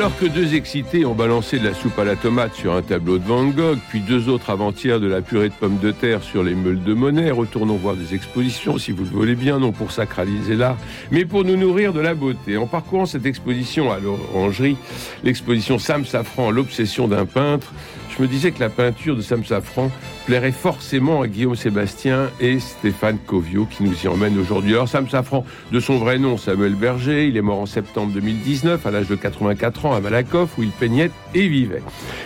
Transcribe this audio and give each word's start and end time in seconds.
Alors 0.00 0.16
que 0.16 0.24
deux 0.24 0.54
excités 0.54 1.04
ont 1.04 1.14
balancé 1.14 1.58
de 1.58 1.68
la 1.68 1.74
soupe 1.74 1.98
à 1.98 2.04
la 2.04 2.16
tomate 2.16 2.54
sur 2.54 2.72
un 2.72 2.80
tableau 2.80 3.18
de 3.18 3.24
Van 3.24 3.44
Gogh, 3.44 3.76
puis 3.90 4.00
deux 4.00 4.30
autres 4.30 4.48
avant-hier 4.48 4.98
de 4.98 5.06
la 5.06 5.20
purée 5.20 5.50
de 5.50 5.54
pommes 5.54 5.76
de 5.76 5.90
terre 5.90 6.22
sur 6.22 6.42
les 6.42 6.54
meules 6.54 6.82
de 6.82 6.94
Monet, 6.94 7.30
retournons 7.30 7.74
voir 7.74 7.96
des 7.96 8.14
expositions, 8.14 8.78
si 8.78 8.92
vous 8.92 9.04
le 9.04 9.10
voulez 9.10 9.34
bien, 9.34 9.58
non 9.58 9.72
pour 9.72 9.92
sacraliser 9.92 10.56
l'art, 10.56 10.78
mais 11.10 11.26
pour 11.26 11.44
nous 11.44 11.54
nourrir 11.54 11.92
de 11.92 12.00
la 12.00 12.14
beauté. 12.14 12.56
En 12.56 12.66
parcourant 12.66 13.04
cette 13.04 13.26
exposition 13.26 13.92
à 13.92 13.98
l'orangerie, 13.98 14.78
l'exposition 15.22 15.78
Sam 15.78 16.06
Safran, 16.06 16.50
l'obsession 16.50 17.06
d'un 17.06 17.26
peintre, 17.26 17.70
je 18.20 18.26
me 18.26 18.30
disais 18.30 18.50
que 18.50 18.60
la 18.60 18.68
peinture 18.68 19.16
de 19.16 19.22
Sam 19.22 19.46
Safran 19.46 19.90
plairait 20.26 20.52
forcément 20.52 21.22
à 21.22 21.26
Guillaume 21.26 21.56
Sébastien 21.56 22.28
et 22.38 22.60
Stéphane 22.60 23.16
Covio 23.16 23.64
qui 23.64 23.82
nous 23.82 23.94
y 24.04 24.08
emmènent 24.08 24.38
aujourd'hui. 24.38 24.74
Alors 24.74 24.90
Sam 24.90 25.08
Safran, 25.08 25.42
de 25.72 25.80
son 25.80 25.96
vrai 25.96 26.18
nom 26.18 26.36
Samuel 26.36 26.74
Berger, 26.74 27.28
il 27.28 27.38
est 27.38 27.40
mort 27.40 27.60
en 27.60 27.64
septembre 27.64 28.12
2019 28.12 28.84
à 28.84 28.90
l'âge 28.90 29.08
de 29.08 29.14
84 29.14 29.86
ans 29.86 29.94
à 29.94 30.00
Malakoff 30.00 30.58
où 30.58 30.62
il 30.62 30.68
peignait 30.68 31.10
et 31.34 31.48
vivait. 31.48 31.82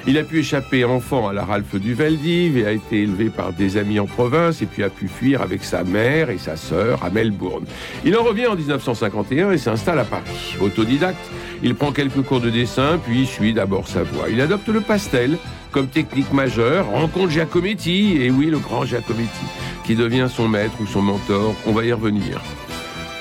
Il 0.08 0.18
a 0.18 0.24
pu 0.24 0.40
échapper 0.40 0.84
enfant 0.84 1.28
à 1.28 1.32
la 1.32 1.45
Ralph 1.45 1.76
du 1.76 1.95
Veldiv 1.95 2.56
et 2.56 2.66
a 2.66 2.73
été 2.73 3.02
élevé 3.02 3.30
par 3.30 3.52
des 3.52 3.76
amis 3.76 4.01
en 4.01 4.06
province 4.06 4.62
et 4.62 4.66
puis 4.66 4.82
a 4.82 4.90
pu 4.90 5.06
fuir 5.06 5.42
avec 5.42 5.62
sa 5.62 5.84
mère 5.84 6.29
et 6.29 6.38
sa 6.38 6.56
sœur 6.56 7.04
à 7.04 7.10
Melbourne. 7.10 7.66
Il 8.04 8.16
en 8.16 8.24
revient 8.24 8.48
en 8.48 8.56
1951 8.56 9.52
et 9.52 9.58
s'installe 9.58 10.01
à 10.01 10.04
Paris. 10.04 10.56
Autodidacte, 10.60 11.30
il 11.65 11.74
prend 11.74 11.90
quelques 11.90 12.23
cours 12.23 12.40
de 12.40 12.51
dessin 12.51 13.01
puis 13.02 13.26
suit 13.26 13.54
d'abord 13.54 13.88
sa 13.88 14.02
voie. 14.02 14.29
Il 14.29 14.40
adopte 14.40 14.68
le 14.68 14.80
pastel 14.80 15.38
comme 15.73 15.88
technique 15.88 16.32
majeure, 16.32 16.87
rencontre 16.87 17.30
Giacometti, 17.30 18.18
et 18.20 18.30
oui, 18.30 18.46
le 18.46 18.59
grand 18.59 18.84
Giacometti, 18.84 19.45
qui 19.85 19.96
devient 19.96 20.29
son 20.32 20.46
maître 20.46 20.74
ou 20.80 20.87
son 20.87 21.02
mentor. 21.02 21.57
On 21.66 21.73
va 21.73 21.85
y 21.85 21.92
revenir. 21.92 22.40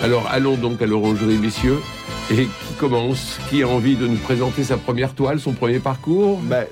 Alors 0.01 0.27
allons 0.29 0.57
donc 0.57 0.81
à 0.81 0.85
l'orangerie, 0.85 1.37
messieurs. 1.37 1.79
Et 2.29 2.45
qui 2.45 2.73
commence? 2.77 3.39
Qui 3.49 3.63
a 3.63 3.67
envie 3.67 3.95
de 3.95 4.07
nous 4.07 4.17
présenter 4.17 4.63
sa 4.63 4.77
première 4.77 5.13
toile, 5.13 5.39
son 5.39 5.53
premier 5.53 5.79
parcours? 5.79 6.39
Bah, 6.43 6.65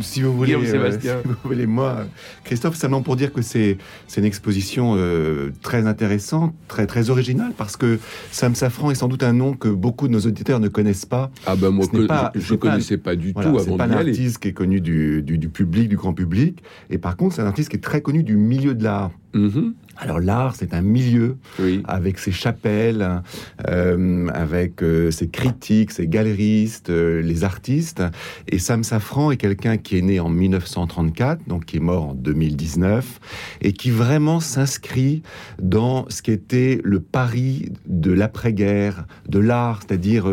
si 0.00 0.22
vous 0.22 0.36
voulez, 0.36 0.54
euh, 0.54 0.98
si 1.00 1.08
vous 1.24 1.34
voulez, 1.44 1.66
moi, 1.66 2.06
Christophe, 2.44 2.76
simplement 2.76 3.02
pour 3.02 3.16
dire 3.16 3.32
que 3.32 3.42
c'est 3.42 3.78
une 4.16 4.24
exposition 4.24 4.94
euh, 4.96 5.50
très 5.62 5.86
intéressante, 5.86 6.54
très 6.68 6.86
très 6.86 7.10
originale, 7.10 7.52
parce 7.56 7.76
que 7.76 7.98
Sam 8.30 8.54
Safran 8.54 8.90
est 8.90 8.96
sans 8.96 9.08
doute 9.08 9.22
un 9.22 9.32
nom 9.32 9.54
que 9.54 9.68
beaucoup 9.68 10.08
de 10.08 10.12
nos 10.12 10.20
auditeurs 10.20 10.60
ne 10.60 10.68
connaissent 10.68 11.06
pas. 11.06 11.30
Ah 11.46 11.56
ben 11.56 11.70
moi, 11.70 11.86
je 11.92 11.98
ne 11.98 12.56
connaissais 12.56 12.98
pas, 12.98 13.16
du 13.16 13.34
tout 13.34 13.40
avant 13.40 13.58
C'est 13.58 13.76
pas 13.76 13.84
un 13.84 13.92
artiste 13.92 14.38
qui 14.38 14.48
est 14.48 14.52
connu 14.52 14.80
du, 14.80 15.22
du, 15.22 15.38
du, 15.38 15.48
public, 15.48 15.88
du 15.88 15.96
grand 15.96 16.14
public, 16.14 16.62
et 16.90 16.98
par 16.98 17.16
contre, 17.16 17.36
c'est 17.36 17.42
un 17.42 17.46
artiste 17.46 17.68
qui 17.68 17.76
est 17.76 17.80
très 17.80 18.00
connu 18.00 18.22
du 18.22 18.36
milieu 18.36 18.74
de 18.74 18.84
l'art. 18.84 19.10
Mm-hmm. 19.34 19.72
Alors 19.98 20.20
l'art, 20.20 20.56
c'est 20.56 20.74
un 20.74 20.82
milieu 20.82 21.36
oui. 21.58 21.82
avec 21.84 22.18
ses 22.18 22.32
chapelles, 22.32 23.22
euh, 23.68 24.28
avec 24.28 24.82
euh, 24.82 25.10
ses 25.10 25.28
critiques, 25.28 25.92
ses 25.92 26.06
galeristes, 26.06 26.90
euh, 26.90 27.20
les 27.20 27.44
artistes. 27.44 28.02
Et 28.48 28.58
Sam 28.58 28.84
Safran 28.84 29.30
est 29.30 29.36
quelqu'un 29.36 29.76
qui 29.76 29.98
est 29.98 30.02
né 30.02 30.18
en 30.18 30.28
1934, 30.28 31.46
donc 31.46 31.66
qui 31.66 31.76
est 31.76 31.80
mort 31.80 32.10
en 32.10 32.14
2019, 32.14 33.20
et 33.60 33.72
qui 33.72 33.90
vraiment 33.90 34.40
s'inscrit 34.40 35.22
dans 35.60 36.06
ce 36.08 36.22
qui 36.22 36.32
était 36.32 36.80
le 36.82 37.00
Paris 37.00 37.70
de 37.86 38.12
l'après-guerre, 38.12 39.06
de 39.28 39.38
l'art, 39.38 39.80
c'est-à-dire 39.86 40.26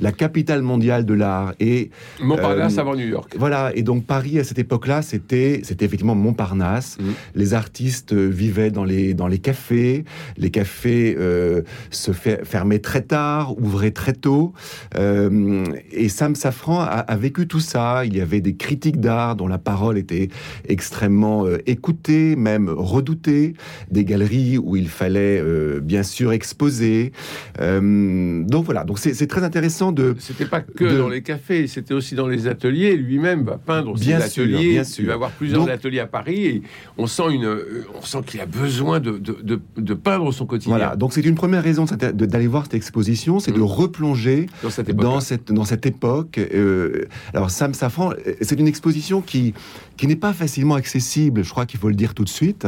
la 0.00 0.12
capitale 0.12 0.62
mondiale 0.62 1.04
de 1.06 1.14
l'art. 1.14 1.54
Et 1.58 1.90
Montparnasse 2.20 2.78
avant 2.78 2.94
New 2.94 3.06
York. 3.06 3.34
Voilà. 3.38 3.72
Et 3.74 3.82
donc 3.82 4.04
Paris 4.04 4.38
à 4.38 4.44
cette 4.44 4.58
époque-là, 4.58 5.02
c'était 5.02 5.60
c'était 5.64 5.84
effectivement 5.84 6.14
Montparnasse. 6.14 6.98
Mm. 7.00 7.04
Les 7.34 7.54
artistes 7.54 8.12
vivaient 8.12 8.70
dans 8.70 8.84
les 8.84 9.05
dans 9.14 9.28
les 9.28 9.38
cafés. 9.38 10.04
Les 10.36 10.50
cafés 10.50 11.16
euh, 11.18 11.62
se 11.90 12.12
fermaient 12.12 12.78
très 12.78 13.02
tard, 13.02 13.58
ouvraient 13.58 13.90
très 13.90 14.12
tôt. 14.12 14.52
Euh, 14.96 15.64
et 15.90 16.08
Sam 16.08 16.34
Safran 16.34 16.80
a, 16.80 16.84
a, 16.84 17.16
vécu 17.16 17.46
tout 17.46 17.60
ça. 17.60 18.04
Il 18.04 18.16
y 18.16 18.20
avait 18.20 18.40
des 18.40 18.56
critiques 18.56 19.00
d'art 19.00 19.36
dont 19.36 19.48
la 19.48 19.58
parole 19.58 19.98
était 19.98 20.28
extrêmement 20.68 21.46
euh, 21.46 21.58
écoutée, 21.66 22.36
même 22.36 22.68
redoutée. 22.68 23.54
Des 23.90 24.04
galeries 24.04 24.58
où 24.58 24.76
il 24.76 24.88
fallait 24.88 25.42
bien 25.80 26.02
sûr 26.02 26.32
exposer. 26.32 27.12
Donc 27.58 28.64
voilà. 28.64 28.84
Donc 28.84 28.98
c'est 28.98 29.26
très 29.26 29.44
intéressant 29.44 29.92
de. 29.92 30.14
C'était 30.18 30.46
pas 30.46 30.60
que 30.60 30.84
de... 30.84 30.98
dans 30.98 31.08
les 31.08 31.22
cafés, 31.22 31.66
c'était 31.66 31.94
aussi 31.94 32.14
dans 32.14 32.28
les 32.28 32.46
ateliers. 32.46 32.96
Lui-même 32.96 33.44
va 33.44 33.58
peindre 33.58 33.94
bien 33.94 34.20
ses 34.20 34.28
sûr, 34.28 34.44
ateliers. 34.44 34.72
Bien 34.72 34.84
sûr. 34.84 35.04
Il 35.04 35.06
va 35.08 35.14
avoir 35.14 35.30
plusieurs 35.30 35.60
donc, 35.60 35.70
ateliers 35.70 36.00
à 36.00 36.06
Paris 36.06 36.46
et 36.46 36.62
on 36.98 37.06
sent 37.06 37.30
une, 37.30 37.58
on 37.94 38.02
sent 38.02 38.18
qu'il 38.26 38.40
a 38.40 38.46
besoin 38.46 38.95
de, 39.00 39.18
de, 39.18 39.38
de, 39.42 39.60
de, 39.76 39.94
peindre 39.94 40.32
son 40.32 40.46
quotidien. 40.46 40.76
Voilà, 40.76 40.96
donc 40.96 41.12
c'est 41.12 41.24
une 41.24 41.34
première 41.34 41.62
raison 41.62 41.84
d'aller 41.84 42.46
voir 42.46 42.64
cette 42.64 42.74
exposition, 42.74 43.40
c'est 43.40 43.52
mmh. 43.52 43.56
de 43.56 43.62
replonger 43.62 44.46
dans 44.62 44.70
cette 44.70 44.88
époque. 44.88 45.02
Dans 45.04 45.20
cette, 45.20 45.52
dans 45.52 45.64
cette 45.64 45.86
époque. 45.86 46.38
Euh, 46.38 47.06
alors 47.34 47.50
Sam 47.50 47.74
Safran, 47.74 48.10
c'est 48.40 48.58
une 48.58 48.68
exposition 48.68 49.20
qui, 49.20 49.54
qui 49.96 50.06
n'est 50.06 50.16
pas 50.16 50.32
facilement 50.32 50.74
accessible, 50.74 51.44
je 51.44 51.50
crois 51.50 51.66
qu'il 51.66 51.80
faut 51.80 51.88
le 51.88 51.94
dire 51.94 52.14
tout 52.14 52.24
de 52.24 52.28
suite. 52.28 52.66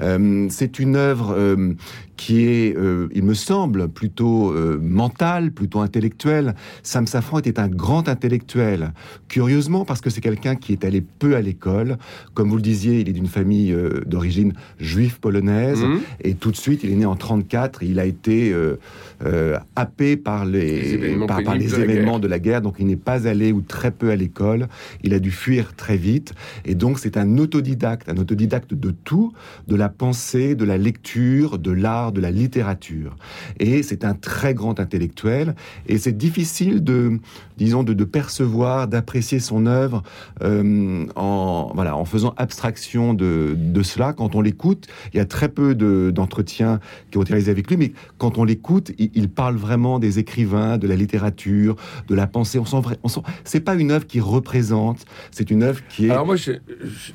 Euh, 0.00 0.46
c'est 0.50 0.78
une 0.78 0.96
œuvre 0.96 1.34
euh, 1.36 1.74
qui 2.20 2.44
est, 2.44 2.76
euh, 2.76 3.08
il 3.14 3.24
me 3.24 3.32
semble, 3.32 3.88
plutôt 3.88 4.52
euh, 4.52 4.78
mentale, 4.78 5.52
plutôt 5.52 5.80
intellectuelle. 5.80 6.54
Sam 6.82 7.06
Safran 7.06 7.38
était 7.38 7.58
un 7.58 7.68
grand 7.68 8.10
intellectuel, 8.10 8.92
curieusement 9.28 9.86
parce 9.86 10.02
que 10.02 10.10
c'est 10.10 10.20
quelqu'un 10.20 10.54
qui 10.54 10.72
est 10.72 10.84
allé 10.84 11.00
peu 11.00 11.34
à 11.34 11.40
l'école. 11.40 11.96
Comme 12.34 12.50
vous 12.50 12.56
le 12.56 12.62
disiez, 12.62 13.00
il 13.00 13.08
est 13.08 13.14
d'une 13.14 13.26
famille 13.26 13.72
euh, 13.72 14.02
d'origine 14.04 14.52
juive 14.78 15.18
polonaise, 15.18 15.80
Mmh. 15.80 15.98
et 16.24 16.34
tout 16.34 16.50
de 16.50 16.56
suite, 16.56 16.84
il 16.84 16.92
est 16.92 16.96
né 16.96 17.06
en 17.06 17.16
34, 17.16 17.82
il 17.82 17.98
a 17.98 18.04
été 18.04 18.54
happé 19.76 20.16
par 20.16 20.44
les, 20.44 20.82
les 20.82 20.94
événements, 20.94 21.26
par, 21.26 21.42
par 21.42 21.54
les 21.54 21.68
de, 21.68 21.76
la 21.76 21.84
événements 21.84 22.18
de 22.18 22.28
la 22.28 22.38
guerre, 22.38 22.60
donc 22.60 22.76
il 22.78 22.86
n'est 22.86 22.96
pas 22.96 23.26
allé 23.28 23.52
ou 23.52 23.62
très 23.62 23.90
peu 23.90 24.10
à 24.10 24.16
l'école, 24.16 24.68
il 25.02 25.14
a 25.14 25.18
dû 25.18 25.30
fuir 25.30 25.74
très 25.74 25.96
vite, 25.96 26.34
et 26.66 26.74
donc 26.74 26.98
c'est 26.98 27.16
un 27.16 27.38
autodidacte, 27.38 28.08
un 28.10 28.18
autodidacte 28.18 28.74
de 28.74 28.90
tout, 28.90 29.32
de 29.68 29.76
la 29.76 29.88
pensée, 29.88 30.54
de 30.54 30.64
la 30.64 30.76
lecture, 30.76 31.58
de 31.58 31.70
l'art, 31.70 32.09
de 32.12 32.20
la 32.20 32.30
littérature. 32.30 33.16
Et 33.58 33.82
c'est 33.82 34.04
un 34.04 34.14
très 34.14 34.54
grand 34.54 34.80
intellectuel, 34.80 35.54
et 35.86 35.98
c'est 35.98 36.16
difficile 36.16 36.82
de, 36.82 37.18
disons, 37.56 37.82
de, 37.82 38.04
percevoir, 38.04 38.88
d'apprécier 38.88 39.40
son 39.40 39.66
œuvre 39.66 40.02
euh, 40.42 41.06
en, 41.16 41.70
voilà, 41.74 41.96
en 41.96 42.04
faisant 42.04 42.34
abstraction 42.36 43.14
de, 43.14 43.56
de 43.56 43.82
cela. 43.82 44.12
Quand 44.12 44.34
on 44.34 44.40
l'écoute, 44.40 44.88
il 45.12 45.18
y 45.18 45.20
a 45.20 45.26
très 45.26 45.48
peu 45.48 45.74
d'entretiens 45.74 46.76
de, 46.76 46.80
qui 47.10 47.18
ont 47.18 47.22
été 47.22 47.32
réalisés 47.32 47.50
avec 47.50 47.68
lui, 47.68 47.76
mais 47.76 47.92
quand 48.18 48.38
on 48.38 48.44
l'écoute, 48.44 48.92
il, 48.98 49.28
parle 49.28 49.56
vraiment 49.56 49.98
des 49.98 50.18
écrivains, 50.18 50.78
de 50.78 50.88
la 50.88 50.96
littérature, 50.96 51.76
de 52.08 52.14
la 52.14 52.26
pensée. 52.26 52.58
On 52.58 52.64
sent, 52.64 52.76
sent, 53.06 53.20
c'est 53.44 53.60
pas 53.60 53.74
une 53.74 53.90
œuvre 53.90 54.06
qui 54.06 54.20
représente, 54.20 55.04
c'est 55.30 55.50
une 55.50 55.62
œuvre 55.62 55.80
qui 55.88 56.06
est. 56.06 56.10
Alors 56.10 56.26
moi, 56.26 56.36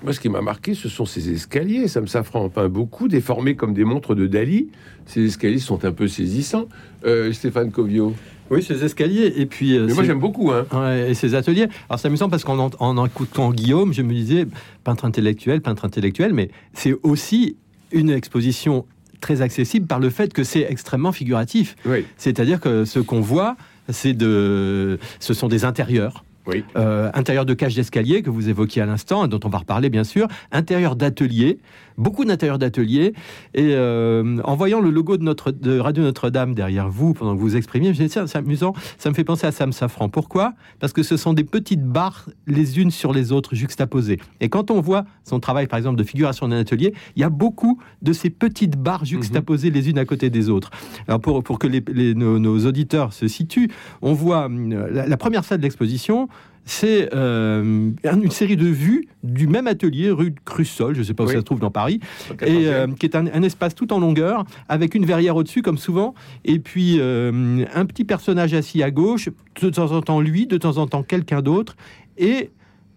moi, 0.04 0.14
ce 0.14 0.20
qui 0.20 0.30
m'a 0.30 0.42
marqué, 0.42 0.74
ce 0.74 0.90
sont 0.90 1.06
ces 1.06 1.32
escaliers. 1.32 1.88
Safran 1.88 2.46
en 2.46 2.50
peint 2.50 2.70
beaucoup, 2.70 3.08
déformés 3.08 3.56
comme 3.56 3.74
des 3.74 3.84
montres 3.84 4.16
de 4.16 4.28
Dali. 4.28 4.70
Ces 5.06 5.26
escaliers 5.26 5.60
sont 5.60 5.86
un 5.86 5.92
peu 5.92 6.08
saisissants. 6.08 6.68
Euh, 7.06 7.32
Stéphane 7.34 7.72
Covio. 7.72 8.16
Oui, 8.50 8.64
ces 8.64 8.84
escaliers. 8.84 9.34
Et 9.38 9.46
puis. 9.46 9.78
Mais 9.80 9.94
moi, 9.94 10.04
j'aime 10.04 10.20
beaucoup. 10.20 10.52
Hein. 10.52 10.66
Ouais, 10.72 11.12
et 11.12 11.14
ces 11.14 11.36
ateliers. 11.36 11.68
Alors, 11.90 12.00
c'est 12.00 12.08
amusant 12.08 12.30
parce 12.30 12.44
qu'en 12.44 12.60
en, 12.60 12.72
en 12.80 13.06
écoutant 13.06 13.52
Guillaume, 13.52 13.94
je 13.94 14.02
me 14.02 14.14
disais, 14.14 14.46
peintre 14.84 15.06
intellectuel, 15.06 15.62
peintre 15.62 15.86
intellectuel, 15.86 16.34
mais 16.34 16.50
c'est 16.74 16.96
aussi 17.04 17.58
une 17.92 18.10
exposition 18.10 18.86
très 19.22 19.42
accessible 19.42 19.88
par 19.88 20.00
le 20.00 20.10
fait 20.10 20.34
que 20.34 20.44
c'est 20.44 20.68
extrêmement 20.70 21.12
figuratif. 21.12 21.76
Oui. 21.86 22.06
C'est-à-dire 22.18 22.60
que 22.60 22.86
ce 22.86 23.00
qu'on 23.00 23.22
voit, 23.22 23.56
c'est 23.90 24.14
de, 24.14 25.00
ce 25.20 25.34
sont 25.34 25.48
des 25.48 25.66
intérieurs. 25.66 26.24
Oui. 26.48 26.64
Euh, 26.76 27.10
intérieur 27.16 27.46
de 27.46 27.56
cage 27.56 27.74
d'escalier 27.74 28.22
que 28.22 28.30
vous 28.30 28.50
évoquiez 28.50 28.84
à 28.84 28.86
l'instant, 28.86 29.28
dont 29.28 29.40
on 29.44 29.50
va 29.50 29.60
reparler 29.60 29.90
bien 29.90 30.04
sûr, 30.04 30.28
intérieur 30.52 30.96
d'atelier, 30.96 31.58
beaucoup 31.98 32.26
d'intérieurs 32.26 32.60
d'atelier. 32.60 33.14
Et 33.54 33.74
euh, 33.74 34.38
en 34.44 34.56
voyant 34.56 34.80
le 34.80 34.90
logo 34.90 35.18
de, 35.18 35.24
notre, 35.24 35.52
de 35.52 35.80
Radio 35.80 36.04
Notre-Dame 36.04 36.54
derrière 36.54 36.90
vous, 36.90 37.14
pendant 37.14 37.34
que 37.34 37.40
vous 37.40 37.48
vous 37.48 37.56
exprimiez, 37.56 37.94
je 37.94 38.02
me 38.02 38.08
disais, 38.08 38.26
c'est 38.28 38.38
amusant, 38.38 38.74
ça 38.98 39.10
me 39.10 39.16
fait 39.16 39.24
penser 39.24 39.48
à 39.48 39.52
Sam 39.52 39.72
Safran. 39.72 40.10
Pourquoi? 40.10 40.54
Parce 40.80 40.94
que 40.94 41.04
ce 41.04 41.18
sont 41.18 41.34
des 41.34 41.44
petites 41.44 41.84
barres 41.84 42.30
les 42.48 42.80
unes 42.80 42.92
sur 42.92 43.14
les 43.14 43.32
autres, 43.32 43.56
juxtaposées. 43.56 44.20
Et 44.42 44.50
quand 44.50 44.72
on 44.72 44.82
voit 44.82 45.06
son 45.24 45.40
travail, 45.40 45.68
par 45.68 45.78
exemple, 45.78 45.98
de 45.98 46.04
figuration 46.04 46.48
d'un 46.48 46.60
atelier, 46.60 46.94
il 47.16 47.22
y 47.22 47.24
a 47.24 47.30
beaucoup 47.30 47.80
de 48.02 48.14
ces 48.14 48.30
petites 48.30 48.78
barres 48.78 49.06
juxtaposées 49.06 49.70
-hmm. 49.70 49.74
les 49.74 49.90
unes 49.90 49.98
à 50.00 50.06
côté 50.06 50.30
des 50.30 50.50
autres. 50.50 50.72
Alors 51.08 51.22
pour, 51.22 51.44
pour 51.44 51.60
que 51.60 51.68
les, 51.68 51.84
les, 51.94 52.14
nos, 52.16 52.40
nos, 52.40 52.66
auditeurs 52.66 53.14
se 53.14 53.28
situent, 53.28 53.70
on 54.02 54.14
voit 54.14 54.50
la, 54.50 55.08
la 55.08 55.18
première 55.18 55.44
salle 55.44 55.60
de 55.60 55.64
l'exposition, 55.64 56.28
c'est 56.66 57.14
euh, 57.14 57.92
une 58.04 58.32
série 58.32 58.58
de 58.58 58.68
vues 58.68 59.08
du 59.24 59.48
même 59.48 59.68
atelier 59.68 60.10
rue 60.10 60.32
de 60.32 60.40
Crussol, 60.44 60.96
je 60.96 61.00
ne 61.00 61.04
sais 61.06 61.14
pas 61.14 61.24
où 61.24 61.28
ça 61.28 61.36
se 61.36 61.40
trouve 61.40 61.60
dans 61.60 61.72
Paris, 61.72 62.00
et 62.42 62.68
euh, 62.68 62.88
qui 63.00 63.06
est 63.06 63.16
un, 63.16 63.44
espace 63.44 63.76
tout 63.76 63.94
en 63.94 64.00
longueur 64.00 64.46
avec 64.68 64.96
une 64.96 65.06
verrière 65.06 65.36
au-dessus 65.36 65.62
comme 65.62 65.78
souvent, 65.78 66.16
et 66.44 66.60
puis 66.60 66.98
euh, 67.00 67.66
un 67.74 67.86
petit 67.86 68.04
personnage 68.04 68.54
assis 68.54 68.82
à 68.82 68.90
gauche, 68.90 69.30
de 69.62 69.70
temps 69.70 69.92
en 69.92 70.02
temps 70.02 70.20
lui, 70.20 70.48
de 70.48 70.58
temps 70.58 70.78
en 70.78 70.88
temps 70.88 71.04
quelqu'un 71.04 71.42
d'autre, 71.42 71.76
et 72.18 72.50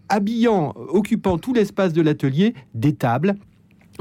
habillant, 0.09 0.73
occupant 0.87 1.37
tout 1.37 1.53
l'espace 1.53 1.93
de 1.93 2.01
l'atelier, 2.01 2.55
des 2.73 2.93
tables 2.93 3.35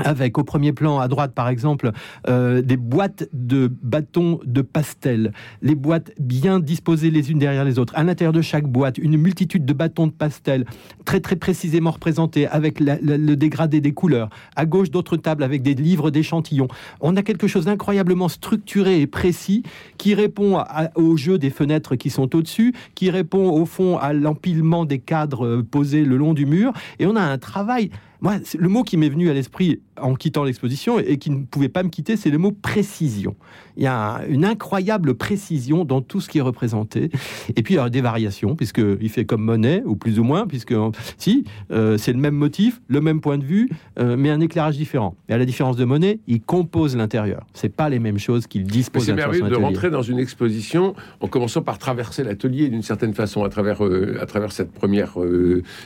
avec 0.04 0.38
au 0.38 0.44
premier 0.44 0.72
plan 0.72 0.98
à 0.98 1.08
droite 1.08 1.32
par 1.34 1.48
exemple 1.48 1.92
euh, 2.28 2.62
des 2.62 2.76
boîtes 2.76 3.28
de 3.32 3.70
bâtons 3.82 4.40
de 4.44 4.62
pastel, 4.62 5.32
les 5.62 5.74
boîtes 5.74 6.12
bien 6.18 6.60
disposées 6.60 7.10
les 7.10 7.30
unes 7.30 7.38
derrière 7.38 7.64
les 7.64 7.78
autres. 7.78 7.92
À 7.96 8.04
l'intérieur 8.04 8.32
de 8.32 8.42
chaque 8.42 8.66
boîte, 8.66 8.98
une 8.98 9.16
multitude 9.16 9.64
de 9.64 9.72
bâtons 9.72 10.06
de 10.06 10.12
pastel 10.12 10.64
très 11.04 11.20
très 11.20 11.36
précisément 11.36 11.90
représentés 11.90 12.46
avec 12.46 12.80
le 12.80 13.34
dégradé 13.34 13.80
des 13.80 13.92
couleurs. 13.92 14.30
À 14.56 14.66
gauche 14.66 14.90
d'autres 14.90 15.16
tables 15.16 15.42
avec 15.42 15.62
des 15.62 15.74
livres 15.74 16.10
d'échantillons. 16.10 16.68
On 17.00 17.16
a 17.16 17.22
quelque 17.22 17.46
chose 17.46 17.64
d'incroyablement 17.64 18.28
structuré 18.28 19.00
et 19.00 19.06
précis 19.06 19.62
qui 19.96 20.14
répond 20.14 20.62
au 20.94 21.16
jeu 21.16 21.38
des 21.38 21.50
fenêtres 21.50 21.96
qui 21.96 22.10
sont 22.10 22.34
au-dessus, 22.34 22.74
qui 22.94 23.10
répond 23.10 23.50
au 23.50 23.66
fond 23.66 23.98
à 23.98 24.12
l'empilement 24.12 24.84
des 24.84 24.98
cadres 24.98 25.46
euh, 25.46 25.62
posés 25.62 26.04
le 26.04 26.16
long 26.16 26.34
du 26.34 26.46
mur. 26.46 26.72
Et 26.98 27.06
on 27.06 27.16
a 27.16 27.22
un 27.22 27.38
travail 27.38 27.90
moi, 28.20 28.36
le 28.58 28.68
mot 28.68 28.82
qui 28.82 28.96
m'est 28.96 29.08
venu 29.08 29.30
à 29.30 29.34
l'esprit 29.34 29.80
en 30.00 30.14
quittant 30.14 30.44
l'exposition 30.44 30.98
et 30.98 31.18
qui 31.18 31.30
ne 31.30 31.44
pouvait 31.44 31.68
pas 31.68 31.82
me 31.82 31.88
quitter, 31.88 32.16
c'est 32.16 32.30
le 32.30 32.38
mot 32.38 32.52
précision. 32.52 33.36
Il 33.76 33.84
y 33.84 33.86
a 33.86 34.22
une 34.28 34.44
incroyable 34.44 35.14
précision 35.14 35.84
dans 35.84 36.00
tout 36.00 36.20
ce 36.20 36.28
qui 36.28 36.38
est 36.38 36.42
représenté. 36.42 37.10
Et 37.54 37.62
puis, 37.62 37.74
il 37.74 37.76
y 37.76 37.80
a 37.80 37.88
des 37.88 38.00
variations, 38.00 38.56
puisqu'il 38.56 39.08
fait 39.08 39.24
comme 39.24 39.42
Monet, 39.42 39.82
ou 39.84 39.94
plus 39.94 40.18
ou 40.18 40.24
moins, 40.24 40.46
puisque 40.46 40.74
si, 41.16 41.44
euh, 41.70 41.96
c'est 41.96 42.12
le 42.12 42.18
même 42.18 42.34
motif, 42.34 42.80
le 42.88 43.00
même 43.00 43.20
point 43.20 43.38
de 43.38 43.44
vue, 43.44 43.68
euh, 43.98 44.16
mais 44.16 44.30
un 44.30 44.40
éclairage 44.40 44.76
différent. 44.76 45.14
Et 45.28 45.32
à 45.32 45.38
la 45.38 45.44
différence 45.44 45.76
de 45.76 45.84
Monet, 45.84 46.18
il 46.26 46.40
compose 46.40 46.96
l'intérieur. 46.96 47.46
C'est 47.54 47.74
pas 47.74 47.88
les 47.88 48.00
mêmes 48.00 48.18
choses 48.18 48.48
qu'il 48.48 48.64
dispose. 48.64 49.04
C'est 49.04 49.14
merveilleux 49.14 49.48
de 49.48 49.54
rentrer 49.54 49.90
dans 49.90 50.02
une 50.02 50.18
exposition 50.18 50.94
en 51.20 51.28
commençant 51.28 51.62
par 51.62 51.78
traverser 51.78 52.24
l'atelier 52.24 52.68
d'une 52.68 52.82
certaine 52.82 53.14
façon 53.14 53.44
à 53.44 53.48
travers, 53.48 53.84
euh, 53.84 54.18
à 54.20 54.26
travers 54.26 54.50
cette 54.50 54.72
première 54.72 55.16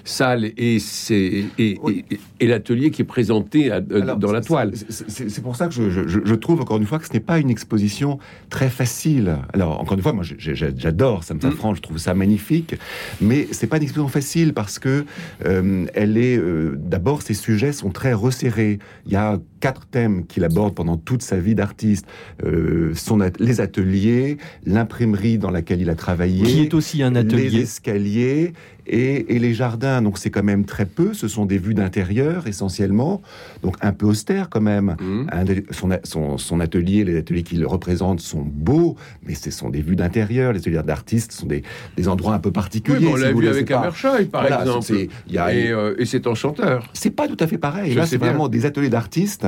salle 0.04 0.44
et, 0.44 0.78
et, 1.10 1.44
et, 1.58 1.78
et 2.10 2.20
l'atelier 2.46 2.90
qui 2.90 3.02
est 3.02 3.06
présenté 3.06 3.70
dans 3.70 4.32
la 4.32 4.40
toile. 4.40 4.72
C'est 4.88 5.42
pour 5.42 5.56
ça 5.56 5.68
que 5.68 5.74
je, 5.74 6.06
je, 6.08 6.34
trouve 6.34 6.60
encore 6.60 6.78
une 6.78 6.86
fois 6.86 6.98
que 6.98 7.06
ce 7.06 7.12
n'est 7.12 7.20
pas 7.20 7.38
une 7.38 7.50
exposition 7.50 8.18
très 8.50 8.68
facile. 8.68 9.36
Alors 9.52 9.80
encore 9.80 9.96
une 9.96 10.02
fois, 10.02 10.12
moi 10.12 10.24
j'adore 10.24 11.24
ça 11.24 11.34
me 11.34 11.38
mm. 11.38 11.74
je 11.76 11.80
trouve 11.80 11.98
ça 11.98 12.14
magnifique, 12.14 12.74
mais 13.20 13.46
c'est 13.52 13.66
pas 13.66 13.76
une 13.76 13.84
exposition 13.84 14.08
facile 14.08 14.54
parce 14.54 14.78
que 14.78 15.04
euh, 15.44 15.86
elle 15.94 16.16
est 16.16 16.36
euh, 16.36 16.76
d'abord 16.78 17.22
ses 17.22 17.34
sujets 17.34 17.72
sont 17.72 17.90
très 17.90 18.12
resserrés. 18.12 18.78
Il 19.06 19.12
y 19.12 19.16
a 19.16 19.38
quatre 19.62 19.86
thèmes 19.86 20.26
qu'il 20.26 20.42
aborde 20.42 20.74
pendant 20.74 20.96
toute 20.96 21.22
sa 21.22 21.38
vie 21.38 21.54
d'artiste 21.54 22.04
euh, 22.44 22.92
les 23.38 23.60
ateliers, 23.60 24.36
l'imprimerie 24.66 25.38
dans 25.38 25.50
laquelle 25.50 25.80
il 25.80 25.88
a 25.88 25.94
travaillé, 25.94 26.42
qui 26.42 26.62
est 26.62 26.74
aussi 26.74 27.00
un 27.02 27.14
atelier, 27.14 27.48
les 27.48 27.60
escaliers 27.60 28.52
et, 28.86 29.38
les 29.38 29.54
jardins, 29.54 30.02
donc 30.02 30.18
c'est 30.18 30.30
quand 30.30 30.42
même 30.42 30.64
très 30.64 30.86
peu, 30.86 31.14
ce 31.14 31.28
sont 31.28 31.46
des 31.46 31.58
vues 31.58 31.74
d'intérieur 31.74 32.46
essentiellement, 32.46 33.22
donc 33.62 33.76
un 33.80 33.92
peu 33.92 34.06
austère 34.06 34.48
quand 34.50 34.60
même. 34.60 34.96
Mmh. 35.00 35.26
son, 36.02 36.38
son, 36.38 36.60
atelier, 36.60 37.04
les 37.04 37.16
ateliers 37.16 37.42
qu'il 37.42 37.64
représente 37.64 38.20
sont 38.20 38.44
beaux, 38.44 38.96
mais 39.26 39.34
ce 39.34 39.50
sont 39.50 39.70
des 39.70 39.82
vues 39.82 39.96
d'intérieur. 39.96 40.52
Les 40.52 40.58
ateliers 40.58 40.82
d'artistes 40.82 41.32
sont 41.32 41.46
des, 41.46 41.62
des, 41.96 42.08
endroits 42.08 42.34
un 42.34 42.38
peu 42.38 42.50
particuliers. 42.50 43.06
on 43.06 43.16
l'a 43.16 43.32
vu 43.32 43.48
avec 43.48 43.70
Hammershey, 43.70 44.26
par 44.26 44.44
exemple. 44.44 44.92
Euh, 44.92 45.94
et, 45.98 46.04
c'est 46.04 46.26
enchanteur. 46.26 46.88
C'est 46.92 47.10
pas 47.10 47.28
tout 47.28 47.36
à 47.38 47.46
fait 47.46 47.58
pareil. 47.58 47.94
Là, 47.94 48.06
c'est 48.06 48.16
vraiment 48.16 48.48
des 48.48 48.66
ateliers 48.66 48.90
d'artistes. 48.90 49.46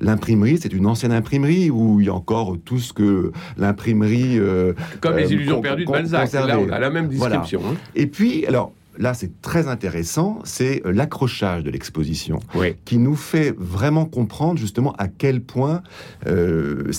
L'imprimerie, 0.00 0.58
c'est 0.60 0.72
une 0.72 0.86
ancienne 0.86 1.12
imprimerie 1.12 1.70
où 1.70 2.00
il 2.00 2.06
y 2.06 2.08
a 2.08 2.14
encore 2.14 2.56
tout 2.64 2.78
ce 2.78 2.92
que 2.92 3.32
l'imprimerie... 3.56 4.38
Euh, 4.38 4.72
Comme 5.00 5.16
les 5.16 5.24
euh, 5.24 5.34
illusions 5.34 5.60
perdues 5.60 5.84
de 5.84 5.90
Balzac. 5.90 6.32
Là, 6.32 6.58
on 6.58 6.68
a 6.70 6.78
la 6.78 6.90
même 6.90 7.08
description. 7.08 7.60
Hein. 7.66 7.74
Et 7.94 8.06
puis, 8.06 8.46
alors, 8.46 8.72
là 8.98 9.14
c'est 9.14 9.40
très 9.42 9.68
intéressant, 9.68 10.40
c'est 10.44 10.82
euh, 10.84 10.92
l'accrochage 10.92 11.64
de 11.64 11.70
l'exposition, 11.70 12.40
qui 12.84 12.98
nous 12.98 13.16
fait 13.16 13.54
vraiment 13.56 14.04
comprendre 14.04 14.58
justement 14.58 14.92
à 14.98 15.08
quel 15.08 15.40
point 15.40 15.82
euh, 16.26 16.90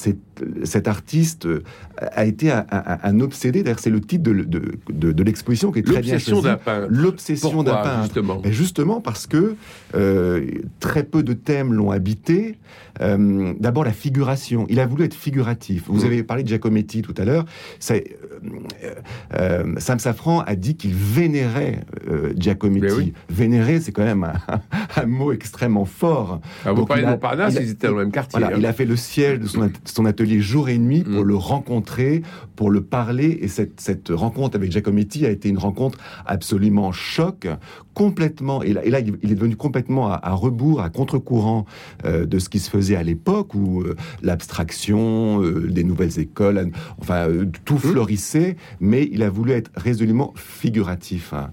cet 0.64 0.88
artiste 0.88 1.46
euh, 1.46 1.64
a 2.00 2.26
été 2.26 2.52
un, 2.52 3.20
obsédé. 3.20 3.64
D'ailleurs, 3.64 3.80
c'est 3.80 3.90
le 3.90 4.02
titre 4.02 4.24
de, 4.24 5.24
l'exposition 5.24 5.72
qui 5.72 5.80
est 5.80 5.84
très 5.84 6.02
bien 6.02 6.18
choisi. 6.18 6.48
L'obsession 6.90 7.64
d'un 7.64 7.76
peintre. 7.76 8.04
Justement. 8.04 8.42
justement 8.46 9.02
parce 9.02 9.28
que 9.28 9.56
très 10.80 11.04
peu 11.04 11.24
de 11.24 11.34
thèmes 11.34 11.74
l'ont 11.74 11.92
habité. 11.92 12.58
D'abord 13.00 13.84
la 13.84 13.94
figuration. 13.94 14.66
Il 14.70 14.80
a 14.80 14.86
voulu 14.86 15.06
être 15.06 15.14
figuratif. 15.14 15.84
Vous 15.88 16.06
avez 16.06 16.24
parlé 16.24 16.44
de 16.44 16.50
Giacometti 16.50 17.02
tout 17.02 17.16
à 17.18 17.26
l'heure. 17.26 17.46
Sam 17.80 18.00
Safran 20.00 20.42
a 20.42 20.56
dit 20.56 20.76
qu'il 20.76 20.94
vénérait 20.94 21.82
euh, 22.10 22.34
Giacometti. 22.38 23.14
Vénérer, 23.30 23.80
c'est 23.80 23.92
quand 23.92 24.04
même 24.04 24.32
un, 24.96 25.06
mot 25.06 25.32
extrêmement 25.32 25.86
fort. 25.86 26.42
Ah, 26.66 26.74
vous 26.74 26.86
parlez 26.86 27.04
de 27.04 27.08
Montparnasse, 27.08 27.56
ils 27.60 27.72
étaient 27.72 27.88
dans 27.88 27.94
le 27.94 28.04
même 28.04 28.12
quartier. 28.12 28.44
Hein. 28.44 28.52
Il 28.58 28.66
a 28.66 28.74
fait 28.74 28.86
le 28.86 28.96
siège 28.96 29.40
de 29.40 29.48
son, 29.48 29.70
atelier 30.06 30.25
jour 30.42 30.70
et 30.70 30.78
nuit 30.78 31.04
pour 31.04 31.24
mm. 31.24 31.28
le 31.28 31.36
rencontrer, 31.36 32.22
pour 32.56 32.70
le 32.70 32.82
parler. 32.82 33.38
Et 33.42 33.48
cette, 33.48 34.10
rencontre 34.10 34.56
avec 34.56 34.72
Giacometti 34.72 35.26
a 35.26 35.30
été 35.30 35.50
une 35.50 35.58
rencontre 35.58 36.00
absolument 36.26 36.92
choc, 36.92 37.48
complètement. 37.96 38.62
Et 38.62 38.74
là, 38.74 38.86
et 38.86 38.92
là 38.92 39.00
il 39.00 39.32
est 39.32 39.36
devenu 39.36 39.56
complètement 39.56 40.12
à, 40.12 40.32
rebours, 40.34 40.82
à 40.82 40.92
contre-courant 40.92 41.66
euh, 42.06 42.28
de 42.28 42.38
ce 42.38 42.50
qui 42.50 42.60
se 42.60 42.70
faisait 42.70 42.96
à 42.96 43.04
l'époque 43.04 43.56
où 43.56 43.82
euh, 43.82 43.96
l'abstraction, 44.22 45.42
des 45.42 45.84
nouvelles 45.84 46.20
écoles, 46.20 46.70
enfin, 47.00 47.28
tout 47.64 47.76
mm. 47.76 47.80
fleurissait. 47.80 48.58
Mais 48.80 49.10
il 49.12 49.24
a 49.24 49.30
voulu 49.30 49.54
être 49.54 49.72
résolument 49.76 50.34
figuratif. 50.36 51.34
Hein. 51.34 51.50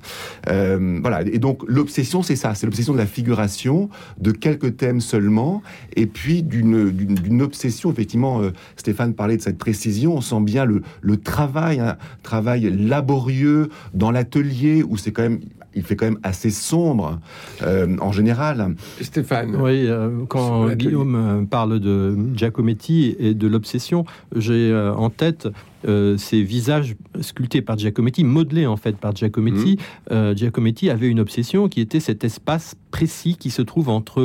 Euh, 0.49 0.99
voilà. 1.01 1.23
Et 1.23 1.39
donc 1.39 1.63
l'obsession, 1.67 2.23
c'est 2.23 2.37
ça, 2.37 2.55
c'est 2.55 2.67
l'obsession 2.67 2.93
de 2.93 2.99
la 2.99 3.07
figuration, 3.07 3.89
de 4.19 4.33
quelques 4.33 4.77
thèmes 4.77 5.01
seulement, 5.01 5.63
et 5.97 6.07
puis 6.07 6.43
d'une 6.43 7.43
obsession. 7.43 7.91
Effectivement, 7.91 8.43
euh, 8.43 8.51
Stéphane 8.77 9.15
parlait 9.15 9.37
de 9.37 9.43
cette 9.43 9.59
précision. 9.59 10.17
On 10.17 10.21
sent 10.21 10.41
bien 10.41 10.65
le, 10.65 10.83
le 11.01 11.17
travail, 11.17 11.81
un 11.81 11.97
travail 12.23 12.71
laborieux 12.71 13.71
dans 13.95 14.11
l'atelier 14.11 14.83
où 14.83 14.97
c'est 14.97 15.13
quand 15.13 15.23
même 15.23 15.41
il 15.75 15.83
fait 15.83 15.97
quand 15.97 16.07
même 16.07 16.19
assez 16.23 16.51
sombre 16.51 17.19
euh, 17.63 17.97
en 18.01 18.13
général. 18.13 18.75
Stéphane. 19.01 19.57
Oui, 19.57 19.89
quand 20.29 20.69
Guillaume 20.71 21.47
parle 21.51 21.81
de 21.81 22.17
Giacometti 22.35 23.17
et 23.19 23.35
de 23.35 23.47
l'obsession, 23.47 24.05
j'ai 24.35 24.75
en 24.75 25.11
tête 25.11 25.49
euh, 25.87 26.17
ces 26.17 26.43
visages 26.43 26.95
sculptés 27.21 27.63
par 27.63 27.79
Giacometti, 27.79 28.25
modelés 28.25 28.67
en 28.67 28.77
fait 28.77 28.97
par 28.97 29.15
Giacometti. 29.15 29.77
Mmh. 29.77 30.13
Euh, 30.13 30.35
Giacometti 30.35 30.91
avait 30.91 31.09
une 31.09 31.21
obsession 31.21 31.69
qui 31.69 31.81
était 31.81 32.01
cet 32.01 32.25
espace 32.25 32.75
précis 32.91 33.37
qui 33.39 33.51
se 33.51 33.63
trouve 33.63 33.89
entre 33.89 34.23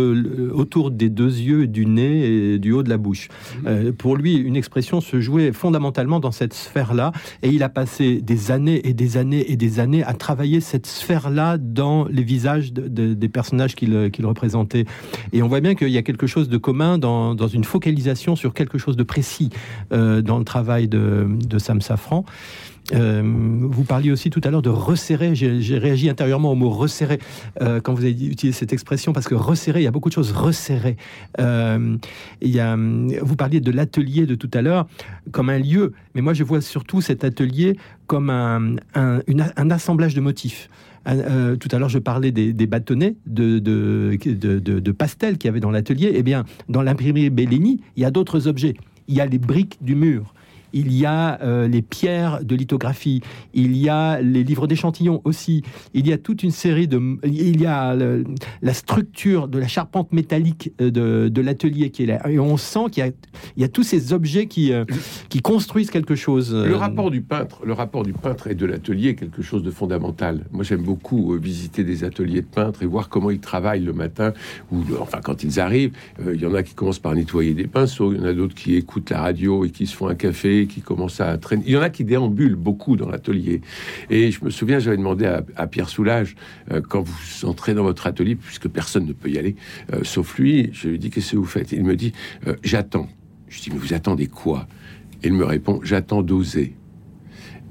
autour 0.54 0.92
des 0.92 1.10
deux 1.10 1.40
yeux, 1.40 1.68
du 1.68 1.86
nez 1.86 2.54
et 2.54 2.60
du 2.60 2.72
haut 2.72 2.84
de 2.84 2.90
la 2.90 2.98
bouche. 2.98 3.30
Mmh. 3.30 3.68
Euh, 3.68 3.92
pour 3.92 4.16
lui, 4.18 4.36
une 4.36 4.56
expression 4.56 5.02
se 5.02 5.20
jouait 5.20 5.52
fondamentalement 5.52 6.20
dans 6.20 6.32
cette 6.32 6.54
sphère-là, 6.54 7.12
et 7.44 7.50
il 7.50 7.64
a 7.64 7.70
passé 7.70 8.22
des 8.22 8.52
années 8.52 8.88
et 8.88 8.94
des 8.94 9.18
années 9.18 9.52
et 9.52 9.56
des 9.56 9.80
années 9.80 10.04
à 10.04 10.14
travailler 10.14 10.60
cette 10.60 10.86
sphère-là 10.86 11.58
dans 11.58 12.06
les 12.06 12.24
visages 12.24 12.74
des 12.74 13.30
personnages 13.30 13.76
qu'il 13.76 14.26
représentait. 14.26 14.86
Et 15.34 15.42
on 15.42 15.48
voit 15.48 15.62
bien 15.62 15.76
qu'il 15.76 15.90
y 15.90 15.98
a 15.98 16.04
quelque 16.04 16.28
chose 16.28 16.50
de 16.50 16.58
commun 16.58 16.98
dans, 16.98 17.36
dans, 17.36 17.48
une 17.48 17.64
focalisation 17.64 18.36
sur 18.36 18.54
quelque 18.54 18.78
chose 18.78 18.98
de 18.98 19.04
précis 19.04 19.50
dans 19.92 20.38
le 20.38 20.44
travail 20.44 20.88
de, 20.88 21.28
de 21.48 21.58
Sam 21.58 21.82
Safran. 21.82 22.25
Euh, 22.94 23.22
vous 23.24 23.84
parliez 23.84 24.12
aussi 24.12 24.30
tout 24.30 24.42
à 24.44 24.50
l'heure 24.50 24.62
de 24.62 24.70
resserrer. 24.70 25.36
J'ai 25.36 25.77
réagi 25.77 26.10
intérieurement 26.10 26.51
au 26.51 26.56
mot 26.56 26.70
resserrer 26.70 27.20
euh, 27.62 27.82
quand 27.82 27.94
vous 27.94 28.04
avez 28.04 28.12
utilisé 28.12 28.51
cette 28.51 28.74
expression 28.74 29.13
parce 29.13 29.27
que 29.27 29.36
resserrer, 29.36 29.82
il 29.82 29.84
y 29.84 29.88
a 29.88 29.92
beaucoup 29.92 30.10
de 30.10 30.13
choses 30.13 30.32
resserrées. 30.32 30.98
Euh, 31.39 31.98
il 32.42 32.50
y 32.50 32.60
a, 32.60 32.75
vous 32.75 33.36
parliez 33.36 33.60
de 33.60 33.72
l'atelier 33.72 34.25
de 34.25 34.36
tout 34.36 34.51
à 34.54 34.62
l'heure 34.62 34.88
comme 35.32 35.50
un 35.50 35.60
lieu, 35.60 35.94
mais 36.16 36.22
moi 36.22 36.34
je 36.34 36.44
vois 36.44 36.62
surtout 36.62 37.01
cet 37.01 37.24
atelier 37.24 37.77
comme 38.06 38.30
un, 38.30 38.75
un, 38.96 39.70
assemblage 39.70 40.13
de 40.13 40.22
motifs. 40.22 40.70
tout 41.06 41.70
à 41.72 41.80
l'heure, 41.80 41.89
je 41.89 42.00
parlais 42.00 42.32
des, 42.32 42.68
bâtonnets 42.68 43.16
de, 43.25 43.60
de, 43.60 44.18
de, 44.18 44.92
pastels 44.92 45.38
qu'il 45.38 45.50
y 45.50 45.50
avait 45.50 45.60
dans 45.60 45.72
l'atelier. 45.72 46.13
Eh 46.16 46.24
bien, 46.24 46.46
dans 46.70 46.82
l'imprimerie 46.82 47.30
Bellini, 47.30 47.82
il 47.98 48.04
y 48.04 48.06
a 48.06 48.12
d'autres 48.12 48.48
objets. 48.48 48.75
Il 49.10 49.16
y 49.16 49.22
a 49.22 49.25
les 49.25 49.39
briques 49.39 49.77
du 49.82 49.96
mur 49.96 50.34
il 50.77 50.93
y 50.93 51.05
a 51.05 51.41
euh, 51.41 51.67
les 51.67 51.81
pierres 51.81 52.43
de 52.43 52.55
lithographie, 52.55 53.22
il 53.53 53.75
y 53.75 53.89
a 53.89 54.22
les 54.22 54.43
livres 54.43 54.67
d'échantillons 54.67 55.22
aussi, 55.24 55.63
il 55.93 56.07
y 56.07 56.13
a 56.13 56.17
toute 56.17 56.43
une 56.43 56.51
série 56.51 56.88
de... 56.88 57.00
Il 57.25 57.60
y 57.60 57.65
a 57.65 57.96
la 58.62 58.74
structure 58.74 59.48
de 59.48 59.57
la 59.57 59.67
charpente 59.67 60.13
métallique 60.13 60.72
euh, 60.81 60.91
de, 60.91 61.29
de 61.29 61.41
l'atelier 61.41 61.89
qui 61.89 62.03
est 62.03 62.05
là. 62.05 62.29
Et 62.29 62.39
on 62.39 62.57
sent 62.57 62.91
qu'il 62.91 63.03
y 63.03 63.07
a, 63.07 63.12
y 63.57 63.63
a 63.63 63.67
tous 63.67 63.84
ces 63.84 64.13
objets 64.13 64.46
qui, 64.46 64.72
euh, 64.72 64.86
qui 65.29 65.41
construisent 65.41 65.89
quelque 65.89 66.15
chose. 66.15 66.53
Le 66.53 66.75
rapport 66.75 67.10
du 67.10 67.22
peintre, 67.22 67.65
le 67.65 67.74
rapport 67.74 68.03
du 68.03 68.13
peintre 68.13 68.48
et 68.48 68.55
de 68.55 68.65
l'atelier 68.65 69.10
est 69.10 69.15
quelque 69.15 69.41
chose 69.41 69.63
de 69.63 69.72
fondamental. 69.72 70.46
Moi, 70.51 70.63
j'aime 70.63 70.84
beaucoup 70.84 71.38
visiter 71.38 71.84
des 71.84 72.03
ateliers 72.03 72.41
de 72.41 72.48
peintres 72.48 72.84
et 72.84 72.86
voir 72.86 73.10
comment 73.10 73.31
ils 73.31 73.39
travaillent 73.39 73.84
le 73.84 73.93
matin, 73.93 74.34
ou 74.72 74.84
enfin 75.00 75.19
quand 75.24 75.43
ils 75.43 75.60
arrivent. 75.60 75.93
Il 76.25 76.39
y 76.39 76.46
en 76.46 76.53
a 76.53 76.63
qui 76.63 76.74
commencent 76.75 77.00
par 77.00 77.15
nettoyer 77.15 77.53
des 77.53 77.67
pinceaux, 77.67 78.13
il 78.13 78.19
y 78.19 78.22
en 78.22 78.25
a 78.25 78.34
d'autres 78.34 78.55
qui 78.55 78.75
écoutent 78.75 79.10
la 79.10 79.22
radio 79.22 79.65
et 79.65 79.72
qui 79.72 79.88
se 79.88 79.96
font 79.96 80.07
un 80.07 80.15
café, 80.15 80.66
qui 80.67 80.81
commencent 80.81 81.21
à 81.21 81.38
traîner. 81.38 81.63
Il 81.65 81.74
y 81.74 81.77
en 81.77 81.81
a 81.81 81.89
qui 81.89 82.03
déambulent 82.03 82.55
beaucoup 82.55 82.95
dans 82.95 83.09
l'atelier. 83.09 83.62
Et 84.09 84.31
je 84.31 84.43
me 84.43 84.50
souviens, 84.50 84.79
j'avais 84.79 84.97
demandé 84.97 85.25
à, 85.55 85.67
Pierre 85.67 85.89
Soulages, 85.89 86.36
euh, 86.71 86.81
quand 86.81 87.01
vous 87.01 87.45
entrez 87.45 87.74
dans 87.74 87.83
votre 87.83 88.07
atelier, 88.07 88.36
puisque 88.36 88.67
personne 88.67 89.05
ne 89.05 89.13
peut 89.13 89.29
y 89.29 89.38
aller, 89.38 89.55
euh, 89.93 90.00
sauf 90.03 90.38
lui, 90.38 90.69
je 90.74 90.89
lui 90.89 91.00
dis 91.00 91.09
qu'est-ce 91.09 91.31
que 91.31 91.38
vous 91.38 91.45
faites? 91.45 91.71
Il 91.71 91.83
me 91.83 91.95
dit 91.95 92.13
euh, 92.47 92.55
j'attends. 92.63 93.07
Je 93.47 93.62
dis 93.62 93.69
mais 93.71 93.77
vous 93.77 93.93
attendez 93.93 94.27
quoi? 94.27 94.67
Il 95.24 95.33
me 95.33 95.45
répond 95.45 95.79
j'attends 95.83 96.21
d'oser. 96.21 96.75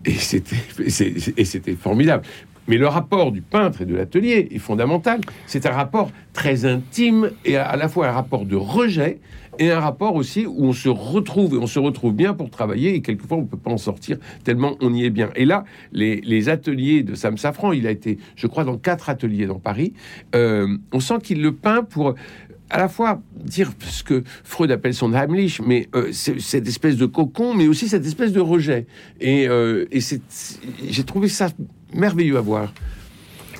Et 0.05 0.13
c'était 0.15 1.75
formidable. 1.77 2.25
Mais 2.69 2.79
le 2.79 2.89
rapport 2.89 3.33
du 3.33 3.43
peintre 3.43 3.83
et 3.83 3.85
de 3.85 3.95
l'atelier 3.95 4.49
est 4.51 4.59
fondamental. 4.59 5.21
C'est 5.47 5.67
un 5.67 5.73
rapport 5.73 6.11
très 6.33 6.65
intime 6.65 7.31
et 7.45 7.57
à 7.57 7.77
la 7.77 7.89
fois 7.89 8.09
un 8.09 8.13
rapport 8.13 8.45
de 8.45 8.57
rejet 8.57 9.21
et 9.59 9.71
un 9.71 9.81
rapport 9.81 10.15
aussi 10.15 10.47
où 10.47 10.65
on 10.65 10.73
se 10.73 10.89
retrouve 10.89 11.55
et 11.55 11.59
on 11.59 11.67
se 11.67 11.79
retrouve 11.79 12.15
bien 12.15 12.35
pour 12.35 12.51
travailler 12.51 12.95
et 12.95 13.01
quelquefois 13.01 13.39
on 13.39 13.45
peut 13.45 13.57
pas 13.57 13.71
en 13.71 13.79
sortir 13.79 14.19
tellement 14.45 14.77
on 14.81 14.93
y 14.93 15.05
est 15.05 15.11
bien. 15.11 15.31
Et 15.35 15.45
là, 15.45 15.65
les, 15.93 16.49
ateliers 16.49 17.03
de 17.03 17.15
Sam 17.15 17.39
Safran, 17.39 17.73
il 17.73 17.87
a 17.87 17.91
été, 17.91 18.19
je 18.37 18.47
crois, 18.47 18.65
dans 18.65 18.77
quatre 18.77 19.09
ateliers 19.09 19.47
dans 19.47 19.59
Paris. 19.59 19.95
Euh, 20.35 20.77
on 20.93 21.01
sent 21.01 21.19
qu'il 21.23 21.43
le 21.43 21.53
peint 21.53 21.83
pour 21.83 22.15
à 22.71 22.79
la 22.79 22.89
fois 22.89 23.23
dire 23.35 23.71
ce 23.81 24.03
que 24.03 24.25
Freud 24.45 24.71
appelle 24.71 24.95
son 24.95 25.15
Heimlich, 25.15 25.61
mais 25.65 25.89
euh, 25.95 26.13
cette 26.13 26.67
espèce 26.67 26.97
de 26.97 27.07
cocon, 27.07 27.55
mais 27.55 27.69
aussi 27.69 27.89
cette 27.89 28.05
espèce 28.05 28.33
de 28.33 28.41
rejet. 28.41 28.87
Et, 29.21 29.49
euh, 29.49 29.87
et 29.93 30.01
j'ai 30.89 31.05
trouvé 31.05 31.29
ça 31.29 31.49
merveilleux 31.95 32.37
à 32.37 32.41
voir. 32.41 32.73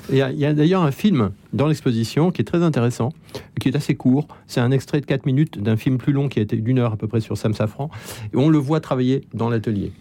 Il 0.09 0.15
y 0.15 0.45
a, 0.45 0.53
d'ailleurs 0.53 0.83
un 0.83 0.91
film 0.91 1.31
dans 1.51 1.67
l'exposition 1.67 2.31
qui 2.31 2.41
est 2.41 2.45
très 2.45 2.63
intéressant, 2.63 3.11
qui 3.59 3.67
est 3.67 3.75
assez 3.75 3.95
court. 3.95 4.27
C'est 4.47 4.61
un 4.61 4.71
extrait 4.71 5.01
de 5.01 5.05
4 5.05 5.25
minutes 5.25 5.61
d'un 5.61 5.75
film 5.75 5.97
plus 5.97 6.13
long 6.13 6.29
qui 6.29 6.39
a 6.39 6.41
été 6.41 6.55
d'une 6.55 6.79
heure 6.79 6.93
à 6.93 6.95
peu 6.95 7.07
près 7.07 7.19
sur 7.19 7.37
Sam 7.37 7.53
Safran. 7.53 7.89
Et 8.33 8.37
on 8.37 8.47
le 8.47 8.57
voit 8.57 8.79
travailler 8.79 9.25
dans 9.33 9.49
l'atelier. 9.49 9.91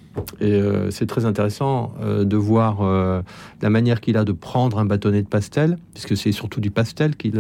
Et 0.41 0.53
euh, 0.53 0.93
c'est 0.93 1.07
très 1.07 1.25
intéressant 1.25 1.93
euh, 2.01 2.25
de 2.25 2.37
voir 2.37 2.83
euh, 2.83 3.21
la 3.63 3.69
manière 3.71 4.01
qu'il 4.01 4.17
a 4.17 4.25
de 4.25 4.31
prendre 4.31 4.79
un 4.79 4.85
bâtonnet 4.85 5.23
de 5.23 5.29
pastel, 5.29 5.77
puisque 5.93 6.17
c'est 6.17 6.31
surtout 6.31 6.61
du 6.61 6.71
pastel 6.71 7.17
qu'il, 7.17 7.39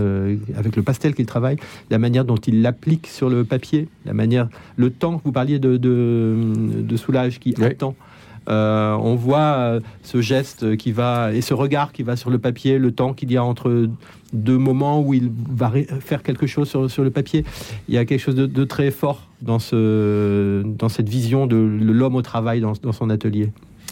avec 0.56 0.74
le 0.74 0.82
pastel 0.82 1.14
qu'il 1.14 1.26
travaille, 1.26 1.56
la 1.90 1.98
manière 1.98 2.24
dont 2.24 2.36
il 2.36 2.62
l'applique 2.62 3.06
sur 3.06 3.30
le 3.30 3.44
papier, 3.44 3.88
la 4.04 4.12
manière, 4.12 4.48
le 4.74 4.90
temps. 4.90 5.20
Vous 5.24 5.32
parliez 5.32 5.60
de, 5.60 5.76
de, 5.76 6.96
Soulage 6.96 7.38
qui 7.38 7.54
attend. 7.62 7.94
Euh, 8.48 8.94
on 8.94 9.14
voit 9.14 9.38
euh, 9.38 9.80
ce 10.02 10.20
geste 10.20 10.76
qui 10.76 10.92
va 10.92 11.32
et 11.32 11.40
ce 11.40 11.54
regard 11.54 11.92
qui 11.92 12.02
va 12.02 12.16
sur 12.16 12.30
le 12.30 12.38
papier, 12.38 12.78
le 12.78 12.92
temps 12.92 13.12
qu'il 13.12 13.32
y 13.32 13.36
a 13.36 13.44
entre 13.44 13.88
deux 14.32 14.58
moments 14.58 15.00
où 15.00 15.14
il 15.14 15.30
va 15.50 15.72
faire 16.00 16.22
quelque 16.22 16.46
chose 16.46 16.68
sur, 16.68 17.04
le 17.04 17.10
papier. 17.10 17.44
Il 17.88 17.94
y 17.94 17.98
a 17.98 18.04
quelque 18.04 18.20
chose 18.20 18.34
de, 18.34 18.64
très 18.64 18.90
fort 18.90 19.22
dans, 19.40 19.58
ce, 19.58 20.62
dans 20.62 20.88
cette 20.88 21.08
vision 21.08 21.46
de 21.46 21.56
l'homme 21.56 22.16
au 22.16 22.22
travail 22.22 22.60
dans 22.60 22.92
son 22.92 23.10
atelier. 23.10 23.50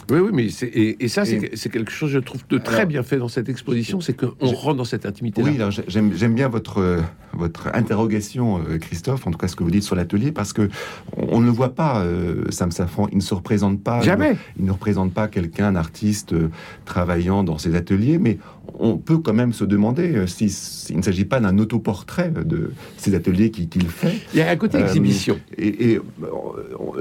Oui, 0.09 0.19
oui, 0.19 0.29
mais 0.33 0.49
c'est, 0.49 0.67
et, 0.67 1.07
ça, 1.07 1.25
c'est, 1.25 1.69
quelque 1.69 1.91
chose, 1.91 2.11
je 2.11 2.19
trouve, 2.19 2.41
de 2.49 2.57
très 2.57 2.85
bien 2.85 3.03
fait 3.03 3.17
dans 3.17 3.27
cette 3.27 3.49
exposition, 3.49 4.01
c'est 4.01 4.13
qu'on 4.13 4.51
rentre 4.51 4.77
dans 4.77 4.85
cette 4.85 5.05
intimité. 5.05 5.41
Oui, 5.41 5.57
j'aime, 5.87 6.33
bien 6.33 6.47
votre, 6.47 7.01
votre 7.33 7.69
interrogation, 7.73 8.59
euh, 8.59 8.77
Christophe, 8.77 9.25
en 9.27 9.31
tout 9.31 9.37
cas 9.37 9.47
ce 9.47 9.55
que 9.55 9.63
vous 9.63 9.71
dites 9.71 9.83
sur 9.83 9.95
l'atelier, 9.95 10.31
parce 10.31 10.53
que 10.53 10.69
on, 11.17 11.39
ne 11.39 11.45
le 11.45 11.51
voit 11.51 11.73
pas, 11.73 12.01
euh, 12.01 12.45
Sam 12.49 12.71
Safran, 12.71 13.07
il 13.11 13.17
ne 13.17 13.21
se 13.21 13.33
représente 13.33 13.81
pas. 13.81 14.01
Jamais. 14.01 14.37
Il, 14.59 14.65
ne 14.65 14.71
représente 14.71 15.13
pas 15.13 15.27
quelqu'un, 15.27 15.67
un 15.67 15.75
artiste 15.75 16.33
euh, 16.33 16.49
travaillant 16.85 17.43
dans 17.43 17.57
ses 17.57 17.75
ateliers, 17.75 18.17
mais 18.17 18.37
on 18.79 18.97
peut 18.97 19.17
quand 19.17 19.33
même 19.33 19.53
se 19.53 19.63
demander 19.63 20.25
s'il 20.27 20.97
ne 20.97 21.01
s'agit 21.01 21.25
pas 21.25 21.39
d'un 21.39 21.57
autoportrait 21.57 22.29
de 22.29 22.71
ces 22.97 23.15
ateliers 23.15 23.51
qu'il 23.51 23.87
fait. 23.87 24.15
Il 24.33 24.39
y 24.39 24.41
a 24.41 24.49
un 24.49 24.55
côté 24.55 24.79
exhibition. 24.79 25.39
Et, 25.57 25.99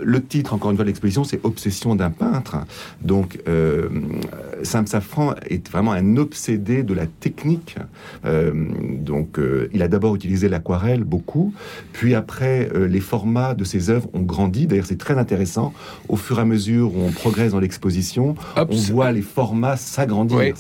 le 0.03 0.23
titre, 0.23 0.55
encore 0.55 0.71
une 0.71 0.77
fois, 0.77 0.85
de 0.85 0.91
l'exposition, 0.91 1.25
c'est 1.25 1.41
Obsession 1.45 1.95
d'un 1.95 2.11
peintre. 2.11 2.57
Donc, 3.03 3.39
euh, 3.49 3.89
Sam 4.65 4.87
Safran 4.87 5.35
est 5.49 5.69
vraiment 5.71 5.93
un 5.93 6.17
obsédé 6.17 6.83
de 6.83 6.95
la 6.95 7.07
technique. 7.07 7.77
Euh, 8.25 8.53
donc, 8.99 9.39
euh, 9.39 9.69
il 9.73 9.83
a 9.83 9.89
d'abord 9.89 10.15
utilisé 10.15 10.49
l'aquarelle 10.49 11.05
beaucoup, 11.05 11.53
puis 11.93 12.15
après, 12.15 12.71
euh, 12.75 12.87
les 12.87 13.01
formats 13.01 13.55
de 13.55 13.65
ses 13.65 13.91
œuvres 13.91 14.09
ont 14.15 14.23
grandi. 14.23 14.67
D'ailleurs, 14.67 14.87
c'est 14.87 14.99
très 14.99 15.19
intéressant. 15.19 15.73
Au 16.09 16.17
fur 16.17 16.39
et 16.39 16.43
à 16.43 16.45
mesure 16.45 16.95
où 16.95 17.01
on 17.01 17.11
progresse 17.11 17.53
dans 17.53 17.61
l'exposition, 17.61 18.35
on 18.57 18.77
voit 18.77 19.13
les 19.13 19.23
formats 19.23 19.77
s'agrandir. 19.77 20.55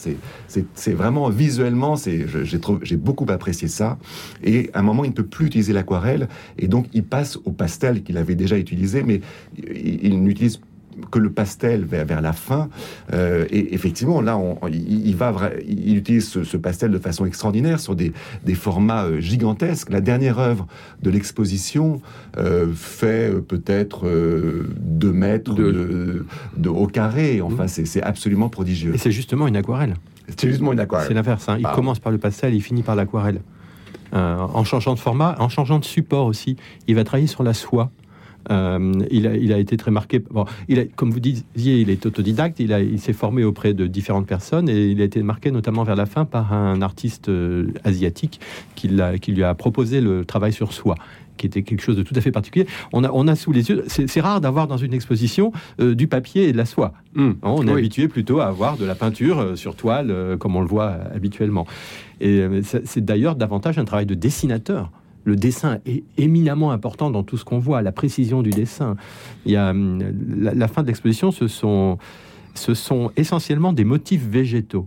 C'est 0.75 0.93
vraiment 0.93 1.29
visuellement, 1.31 1.97
j'ai 1.97 2.97
beaucoup 2.97 3.27
apprécié 3.29 3.69
ça. 3.69 3.99
Et 4.43 4.71
à 4.75 4.81
un 4.81 4.83
moment, 4.83 5.05
il 5.05 5.11
ne 5.11 5.15
peut 5.15 5.27
plus 5.27 5.47
utiliser 5.47 5.73
l'aquarelle, 5.73 6.29
et 6.59 6.69
donc 6.69 6.87
il 6.93 7.05
passe 7.05 7.39
au 7.45 7.51
pastel 7.51 8.03
qu'il 8.03 8.17
avait 8.19 8.35
déjà 8.35 8.59
utilisé, 8.59 9.03
mais 9.03 9.21
il, 9.57 10.05
il 10.05 10.23
n'utilise 10.23 10.61
que 11.11 11.19
le 11.19 11.31
pastel 11.31 11.85
vers, 11.85 12.05
vers 12.05 12.21
la 12.21 12.33
fin. 12.33 12.69
Euh, 13.13 13.47
et 13.51 13.75
effectivement, 13.75 14.21
là, 14.21 14.39
il, 14.71 15.17
va, 15.17 15.33
il 15.67 15.97
utilise 15.97 16.29
ce, 16.43 16.57
pastel 16.57 16.91
de 16.91 16.99
façon 16.99 17.27
extraordinaire 17.27 17.81
sur 17.81 17.95
des, 17.95 18.13
des 18.45 18.55
formats 18.55 19.05
euh, 19.05 19.21
gigantesques. 19.21 19.91
La 19.91 20.01
dernière 20.01 20.39
œuvre 20.39 20.67
de 21.03 21.11
l'exposition 21.11 22.01
euh, 22.39 22.73
fait 22.75 23.33
peut-être 23.43 24.07
2 24.07 25.13
mètres 25.13 25.55
de, 25.55 26.27
de, 26.57 26.69
au 26.69 26.87
carré. 26.87 27.41
Enfin, 27.41 27.65
mmh. 27.65 27.85
c'est 27.85 28.03
absolument 28.03 28.49
prodigieux. 28.49 28.95
Et 28.95 28.99
c'est 28.99 29.13
justement 29.13 29.47
une 29.47 29.57
aquarelle. 29.57 29.95
C'est 30.37 30.49
justement 30.49 30.73
une 30.73 30.81
aquarelle. 30.81 31.09
C'est 31.09 31.15
l'inverse. 31.15 31.49
Hein. 31.49 31.57
Il 31.59 31.67
commence 31.67 31.99
par 31.99 32.13
le 32.13 32.19
pastel, 32.19 32.55
il 32.55 32.63
finit 32.63 32.83
par 32.83 32.97
l'aquarelle. 32.97 33.41
en 34.13 34.65
changeant 34.65 34.95
de 34.95 34.99
format, 34.99 35.37
en 35.39 35.49
changeant 35.49 35.79
de 35.79 35.85
support 35.85 36.27
aussi. 36.27 36.57
Il 36.87 36.95
va 36.95 37.05
travailler 37.05 37.27
sur 37.27 37.43
la 37.43 37.53
soie. 37.53 37.91
Euh, 38.51 38.93
il, 39.11 39.27
a, 39.27 39.37
il, 39.37 39.53
a, 39.53 39.59
été 39.59 39.77
très 39.77 39.91
marqué. 39.91 40.19
Bon, 40.19 40.45
il 40.69 40.79
a, 40.79 40.85
comme 40.85 41.11
vous 41.11 41.21
disiez, 41.21 41.45
il 41.57 41.91
est 41.91 42.07
autodidacte. 42.07 42.61
Il, 42.61 42.71
il 42.71 43.01
s'est 43.01 43.13
formé 43.13 43.45
auprès 43.45 43.75
de 43.75 43.87
différentes 43.87 44.27
personnes 44.27 44.69
et 44.69 44.87
il 44.87 45.01
a 45.01 45.05
été 45.05 45.23
marqué 45.23 45.51
notamment 45.51 45.85
vers 45.85 45.97
la 45.97 46.07
fin 46.07 46.25
par 46.25 46.53
un 46.53 46.83
artiste 46.83 47.29
euh, 47.29 47.69
asiatique 47.85 48.41
qui, 48.75 48.91
qui, 49.21 49.33
lui 49.33 49.45
a 49.45 49.55
proposé 49.55 50.01
le 50.01 50.25
travail 50.25 50.53
sur 50.53 50.73
soi 50.73 50.95
qui 51.37 51.47
était 51.47 51.65
quelque 51.65 51.81
chose 51.81 51.97
de 51.97 52.05
tout 52.05 52.15
à 52.15 52.21
fait 52.21 52.31
particulier. 52.31 52.65
On 52.93 53.03
a, 53.03 53.11
on 53.11 53.27
a 53.27 53.35
sous 53.35 53.51
les 53.51 53.69
yeux, 53.69 53.83
c'est 53.89 54.21
rare 54.21 54.41
d'avoir 54.41 54.69
dans 54.69 54.77
une 54.77 54.95
exposition 54.95 55.51
euh, 55.81 55.97
du 55.97 56.07
papier 56.07 56.49
et 56.49 56.53
de 56.53 56.57
la 56.57 56.65
soie. 56.65 56.93
Hmm. 57.17 57.33
On 57.43 57.67
est 57.67 57.73
habitué 57.73 58.07
plutôt 58.07 58.39
à 58.39 58.47
avoir 58.47 58.77
de 58.77 58.85
la 58.85 58.95
peinture 58.95 59.59
sur 59.59 59.75
toile, 59.75 60.37
comme 60.39 60.55
on 60.55 60.61
le 60.61 60.69
voit 60.69 60.97
habituellement. 61.13 61.67
Et 62.21 62.45
c'est 62.63 63.05
d'ailleurs 63.05 63.35
davantage 63.35 63.79
un 63.79 63.85
travail 63.85 64.07
de 64.07 64.15
dessinateur 64.15 64.93
le 65.25 65.37
dessin 65.37 65.79
est 65.87 66.05
éminemment 66.19 66.71
important 66.71 67.11
dans 67.11 67.23
tout 67.23 67.37
ce 67.37 67.45
qu'on 67.45 67.59
voit, 67.59 67.83
la 67.83 67.93
précision 67.93 68.43
du 68.43 68.51
dessin. 68.51 68.97
Il 69.47 69.53
y 69.53 69.57
hum, 69.57 70.03
la, 70.39 70.69
fin 70.69 70.83
de 70.83 70.89
l'exposition, 70.89 71.31
ce 71.33 71.49
sont 72.75 73.11
essentiellement 73.17 73.73
des 73.73 73.85
motifs 73.85 74.25
végétaux. 74.27 74.87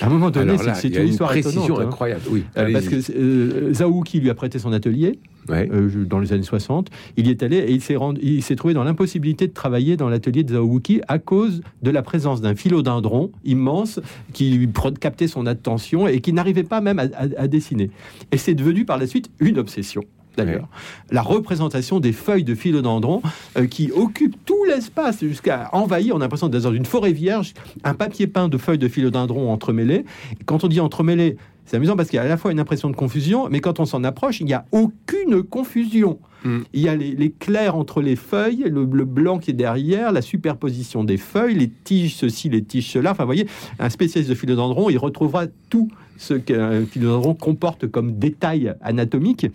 À 0.00 0.06
un 0.06 0.08
moment 0.08 0.30
donné, 0.30 0.56
c'est 0.74 0.88
une, 0.88 1.08
histoire 1.08 1.30
précision 1.30 1.78
hein. 1.78 1.86
incroyable. 1.86 2.22
Oui, 2.30 2.44
euh, 2.56 2.72
parce 2.72 2.88
que 2.88 2.96
euh, 3.12 3.72
Zhao 3.72 4.02
qui 4.02 4.20
lui 4.20 4.30
a 4.30 4.34
prêté 4.34 4.58
son 4.58 4.72
atelier 4.72 5.18
euh, 5.50 6.04
dans 6.04 6.18
les 6.18 6.32
années 6.32 6.42
60. 6.42 6.88
Il 7.16 7.26
y 7.26 7.30
est 7.30 7.42
allé 7.42 7.56
et 7.58 7.72
il 7.72 7.80
s'est, 7.80 7.96
il 8.22 8.42
s'est 8.42 8.56
trouvé 8.56 8.74
dans 8.74 8.84
l'impossibilité 8.84 9.46
de 9.46 9.52
travailler 9.52 9.96
dans 9.96 10.08
l'atelier 10.08 10.44
de 10.44 10.54
Zhao 10.54 10.80
à 11.08 11.18
cause 11.18 11.62
de 11.82 11.90
la 11.90 12.02
présence 12.02 12.40
d'un 12.40 12.54
philodendron 12.54 13.32
immense 13.44 14.00
qui 14.32 14.68
captait 15.00 15.28
son 15.28 15.46
attention 15.46 16.06
et 16.06 16.20
qui 16.20 16.32
n'arrivait 16.32 16.62
pas 16.62 16.80
même 16.80 16.98
à 16.98 17.48
dessiner. 17.48 17.90
Et 18.32 18.36
c'est 18.36 18.54
devenu 18.54 18.84
par 18.84 18.98
la 18.98 19.06
suite 19.06 19.30
une 19.40 19.58
obsession 19.58 20.04
d'ailleurs. 20.38 20.68
La 21.10 21.22
représentation 21.22 22.00
des 22.00 22.12
feuilles 22.12 22.44
de 22.44 22.54
philodendron 22.54 23.22
euh, 23.56 23.66
qui 23.66 23.92
occupent 23.92 24.36
tout 24.44 24.64
l'espace 24.64 25.20
jusqu'à 25.20 25.68
envahir. 25.72 26.14
On 26.14 26.18
a 26.18 26.22
l'impression 26.22 26.48
d'être 26.48 26.62
dans 26.62 26.72
une 26.72 26.86
forêt 26.86 27.12
vierge, 27.12 27.54
un 27.84 27.94
papier 27.94 28.26
peint 28.26 28.48
de 28.48 28.56
feuilles 28.56 28.78
de 28.78 28.88
philodendron 28.88 29.52
entremêlées. 29.52 30.04
quand 30.46 30.64
on 30.64 30.68
dit 30.68 30.80
entremêlées, 30.80 31.36
c'est 31.68 31.76
amusant 31.76 31.96
parce 31.96 32.08
qu'il 32.08 32.16
y 32.16 32.20
a 32.20 32.22
à 32.22 32.28
la 32.28 32.38
fois 32.38 32.50
une 32.50 32.60
impression 32.60 32.88
de 32.88 32.96
confusion, 32.96 33.48
mais 33.50 33.60
quand 33.60 33.78
on 33.78 33.84
s'en 33.84 34.02
approche, 34.02 34.40
il 34.40 34.46
n'y 34.46 34.54
a 34.54 34.64
aucune 34.72 35.42
confusion. 35.42 36.18
Hmm. 36.42 36.60
Il 36.72 36.80
y 36.80 36.88
a 36.88 36.96
les, 36.96 37.30
clairs 37.30 37.76
entre 37.76 38.00
les 38.00 38.16
feuilles, 38.16 38.64
le, 38.70 38.86
blanc 38.86 39.38
qui 39.38 39.50
est 39.50 39.54
derrière, 39.54 40.10
la 40.12 40.22
superposition 40.22 41.04
des 41.04 41.18
feuilles, 41.18 41.56
les 41.56 41.68
tiges 41.68 42.14
ceci, 42.14 42.48
les 42.48 42.62
tiges 42.62 42.90
cela. 42.90 43.10
Enfin, 43.10 43.24
vous 43.24 43.28
voyez, 43.28 43.46
un 43.78 43.90
spécialiste 43.90 44.30
de 44.30 44.34
philodendron, 44.34 44.88
il 44.88 44.96
retrouvera 44.96 45.46
tout 45.68 45.90
ce 46.16 46.32
qu'un 46.34 46.86
philodendron 46.86 47.34
comporte 47.34 47.86
comme 47.86 48.18
détail 48.18 48.74
anatomique 48.80 49.46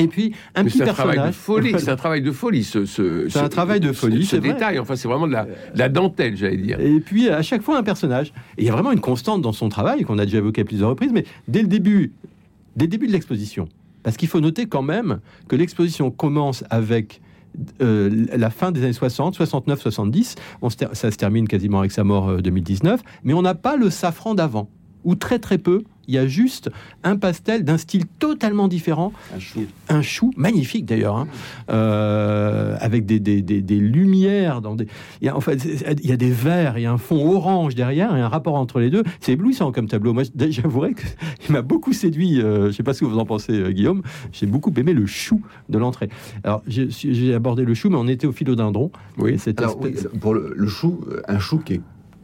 Et 0.00 0.08
puis 0.08 0.34
un 0.54 0.62
Mais 0.62 0.68
petit 0.70 0.78
c'est 0.78 0.88
un 0.88 0.92
travail 0.92 1.16
de 1.16 1.22
personnage. 1.22 1.34
folie, 1.34 1.74
c'est 1.78 1.90
un 1.90 1.96
travail 1.96 2.22
de 2.22 2.32
folie. 2.32 2.64
Ce, 2.64 2.84
ce- 2.86 3.28
C'est 3.28 3.38
un 3.38 3.48
travail 3.48 3.80
de 3.80 3.92
folie, 3.92 4.24
Ce, 4.24 4.36
vrai. 4.36 4.52
détail, 4.52 4.78
enfin, 4.78 4.96
c'est 4.96 5.08
vraiment 5.08 5.26
de 5.26 5.32
la, 5.32 5.44
de 5.44 5.50
la 5.78 5.88
dentelle, 5.88 6.36
j'allais 6.36 6.56
dire. 6.56 6.80
Et 6.80 7.00
puis 7.00 7.28
à 7.28 7.42
chaque 7.42 7.62
fois 7.62 7.78
un 7.78 7.82
personnage. 7.82 8.28
Et 8.58 8.62
il 8.62 8.64
y 8.66 8.68
a 8.68 8.72
vraiment 8.72 8.92
une 8.92 9.00
constante 9.00 9.42
dans 9.42 9.52
son 9.52 9.68
travail 9.68 10.02
qu'on 10.04 10.18
a 10.18 10.24
déjà 10.24 10.38
évoqué 10.38 10.62
à 10.62 10.64
plusieurs 10.64 10.88
reprises, 10.90 11.12
mais 11.12 11.24
dès 11.48 11.62
le 11.62 11.68
début, 11.68 12.12
dès 12.76 12.86
le 12.86 12.90
début 12.90 13.06
de 13.06 13.12
l'exposition, 13.12 13.68
parce 14.02 14.16
qu'il 14.16 14.28
faut 14.28 14.40
noter 14.40 14.66
quand 14.66 14.82
même 14.82 15.20
que 15.48 15.56
l'exposition 15.56 16.10
commence 16.10 16.64
avec 16.70 17.20
euh, 17.82 18.26
la 18.36 18.48
fin 18.50 18.70
des 18.72 18.82
années 18.84 18.92
60, 18.92 19.34
69, 19.34 19.80
70. 19.80 20.36
On 20.62 20.70
se 20.70 20.76
ça 20.92 21.10
se 21.10 21.16
termine 21.16 21.48
quasiment 21.48 21.80
avec 21.80 21.90
sa 21.92 22.04
mort 22.04 22.28
euh, 22.30 22.40
2019, 22.40 23.00
mais 23.24 23.34
on 23.34 23.42
n'a 23.42 23.54
pas 23.54 23.76
le 23.76 23.90
safran 23.90 24.34
d'avant, 24.34 24.70
ou 25.04 25.14
très 25.16 25.38
très 25.40 25.58
peu. 25.58 25.82
Il 26.08 26.14
y 26.14 26.18
a 26.18 26.26
juste 26.26 26.70
un 27.04 27.16
pastel 27.16 27.62
d'un 27.64 27.78
style 27.78 28.04
totalement 28.18 28.66
différent, 28.68 29.12
un 29.88 30.02
chou 30.02 30.32
magnifique 30.36 30.84
d'ailleurs, 30.86 31.16
hein, 31.16 31.28
euh, 31.70 32.76
avec 32.80 33.06
des, 33.06 33.20
des- 33.20 33.42
des- 33.42 33.62
des 33.62 33.76
lumières 33.78 34.60
dans 34.60 34.74
des. 34.74 34.86
Il 35.20 35.26
y 35.26 35.28
a, 35.28 35.36
en 35.36 35.40
fait, 35.40 35.64
il 36.02 36.08
y 36.08 36.12
a 36.12 36.16
des 36.16 36.30
verts, 36.30 36.78
il 36.78 36.82
y 36.82 36.86
a 36.86 36.92
un 36.92 36.98
fond 36.98 37.30
orange 37.34 37.74
derrière 37.74 38.16
et 38.16 38.20
un 38.20 38.28
rapport 38.28 38.54
entre 38.54 38.80
les 38.80 38.90
deux. 38.90 39.02
C'est 39.20 39.32
éblouissant 39.32 39.70
comme 39.72 39.86
tableau. 39.88 40.12
Moi, 40.12 40.24
j'avouerais 40.36 40.94
que 40.94 41.02
il 41.48 41.52
m'a 41.52 41.62
beaucoup 41.62 41.92
séduit. 41.92 42.40
euh, 42.40 42.62
je 42.62 42.66
ne 42.68 42.72
sais 42.72 42.82
pas 42.82 42.94
ce 42.94 43.00
que 43.00 43.04
vous 43.06 43.18
en 43.18 43.26
pensez, 43.26 43.52
euh, 43.52 43.70
Guillaume. 43.70 44.02
J'ai 44.32 44.46
beaucoup 44.46 44.72
aimé 44.76 44.92
le 44.92 45.06
chou 45.06 45.42
de 45.68 45.78
l'entrée. 45.78 46.08
Alors, 46.44 46.62
j'ai 46.66 47.34
abordé 47.34 47.64
le 47.64 47.74
chou, 47.74 47.88
mais 47.90 47.96
on 47.96 48.08
était 48.08 48.26
au 48.26 48.32
philodendron. 48.32 48.90
Oui. 49.18 49.36
Alors, 49.58 49.78
oui, 49.80 49.94
pour 50.20 50.34
le, 50.34 50.52
le 50.56 50.66
chou, 50.66 51.00
un 51.28 51.38
chou 51.38 51.58
qui 51.58 51.74
est 51.74 51.80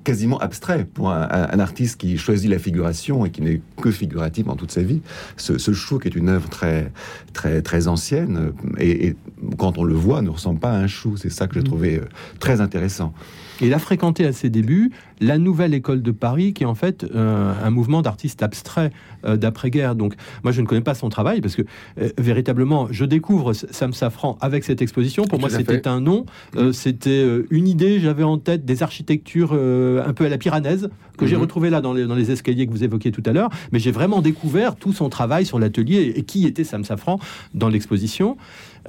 quasiment 0.06 0.38
abstrait 0.38 0.84
pour 0.84 1.10
un, 1.10 1.58
artiste 1.58 1.98
qui 2.00 2.16
choisit 2.16 2.48
la 2.48 2.60
figuration 2.60 3.26
et 3.26 3.30
qui 3.30 3.42
n'est 3.42 3.60
que 3.82 3.90
figuratif 3.90 4.46
dans 4.46 4.54
toute 4.54 4.70
sa 4.70 4.82
vie. 4.82 5.00
Ce, 5.36 5.58
ce 5.58 5.72
chou 5.72 5.98
qui 5.98 6.06
est 6.06 6.14
une 6.14 6.28
œuvre 6.28 6.48
très 6.48 6.92
très 7.32 7.60
très 7.60 7.88
ancienne 7.88 8.52
et, 8.78 9.08
et 9.08 9.16
quand 9.58 9.78
on 9.78 9.84
le 9.84 9.94
voit, 9.94 10.22
ne 10.22 10.30
ressemble 10.30 10.60
pas 10.60 10.70
à 10.70 10.76
un 10.76 10.86
chou. 10.86 11.16
C'est 11.16 11.30
ça 11.30 11.48
que 11.48 11.54
j'ai 11.54 11.60
Mm. 11.60 11.64
trouvé 11.64 11.96
euh, 11.96 12.04
très 12.38 12.60
intéressant. 12.60 13.12
Il 13.60 13.72
a 13.72 13.78
fréquenté 13.78 14.26
à 14.26 14.32
ses 14.32 14.50
débuts 14.50 14.92
la 15.20 15.38
Nouvelle 15.38 15.72
École 15.72 16.02
de 16.02 16.10
Paris, 16.10 16.52
qui 16.52 16.64
est 16.64 16.66
en 16.66 16.74
fait 16.74 17.04
euh, 17.14 17.54
un 17.62 17.70
mouvement 17.70 18.02
d'artistes 18.02 18.42
abstraits 18.42 18.92
euh, 19.24 19.36
d'après-guerre. 19.36 19.94
Donc, 19.94 20.14
moi, 20.44 20.52
je 20.52 20.60
ne 20.60 20.66
connais 20.66 20.82
pas 20.82 20.94
son 20.94 21.08
travail 21.08 21.40
parce 21.40 21.56
que 21.56 21.62
euh, 21.98 22.10
véritablement, 22.18 22.88
je 22.90 23.04
découvre 23.06 23.54
Sam 23.54 23.92
Safran 23.94 24.36
avec 24.40 24.64
cette 24.64 24.82
exposition. 24.82 25.24
Pour 25.24 25.40
moi, 25.40 25.48
Tout 25.48 25.56
c'était 25.56 25.88
un 25.88 26.00
nom, 26.00 26.26
euh, 26.56 26.72
c'était 26.72 27.26
une 27.50 27.66
idée. 27.66 27.98
J'avais 28.00 28.24
en 28.24 28.36
tête 28.38 28.64
des 28.66 28.82
architectures 28.82 29.52
un 29.54 30.12
peu 30.12 30.26
à 30.26 30.28
la 30.28 30.38
Piranèse 30.38 30.90
que 31.16 31.26
j'ai 31.26 31.36
Mhm. 31.36 31.42
retrouvé 31.42 31.70
là 31.70 31.80
dans 31.80 31.94
les, 31.94 32.06
dans 32.06 32.14
les 32.14 32.30
escaliers 32.30 32.66
que 32.66 32.72
vous 32.72 32.84
évoquiez 32.84 33.10
tout 33.10 33.22
à 33.24 33.32
l'heure. 33.32 33.48
Mais 33.72 33.78
j'ai 33.78 33.90
vraiment 33.90 34.20
découvert 34.20 34.76
tout 34.76 34.92
son 34.92 35.08
travail 35.08 35.46
sur 35.46 35.58
l'atelier 35.58 36.12
et 36.14 36.22
qui 36.24 36.46
était 36.46 36.64
Sam 36.64 36.84
Safran 36.84 37.18
dans 37.54 37.68
l'exposition. 37.70 38.36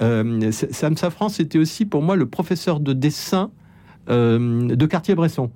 Sam 0.00 0.96
Safran, 0.96 1.28
c'était 1.28 1.58
aussi 1.58 1.84
pour 1.86 2.02
moi 2.02 2.16
le 2.16 2.26
professeur 2.26 2.80
de 2.80 2.92
dessin 2.92 3.50
de 4.08 4.86
Cartier-Bresson. 4.86 5.50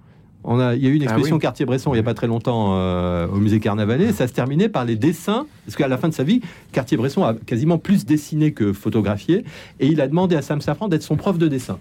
On 0.44 0.58
a, 0.58 0.74
il 0.74 0.82
y 0.82 0.86
a 0.86 0.90
eu 0.90 0.94
une 0.94 1.02
Ah 1.02 1.04
exposition 1.04 1.36
oui. 1.36 1.40
Cartier-Bresson 1.42 1.90
il 1.90 1.94
n'y 1.94 2.00
a 2.00 2.02
pas 2.02 2.14
très 2.14 2.26
longtemps 2.26 2.70
euh, 2.74 3.28
au 3.28 3.36
musée 3.36 3.60
Carnavalet. 3.60 4.06
et 4.06 4.12
Ça 4.12 4.26
se 4.26 4.32
terminait 4.32 4.68
par 4.68 4.84
les 4.84 4.96
dessins, 4.96 5.46
parce 5.64 5.76
qu'à 5.76 5.86
la 5.86 5.96
fin 5.98 6.08
de 6.08 6.14
sa 6.14 6.24
vie, 6.24 6.40
Cartier-Bresson 6.72 7.22
a 7.22 7.34
quasiment 7.34 7.78
plus 7.78 8.04
dessiné 8.04 8.50
que 8.52 8.72
photographié, 8.72 9.44
et 9.78 9.86
il 9.86 10.00
a 10.00 10.08
demandé 10.08 10.34
à 10.34 10.42
Sam 10.42 10.60
Safran 10.60 10.88
d'être 10.88 11.02
son 11.04 11.14
prof 11.16 11.38
de 11.38 11.46
dessin. 11.46 11.78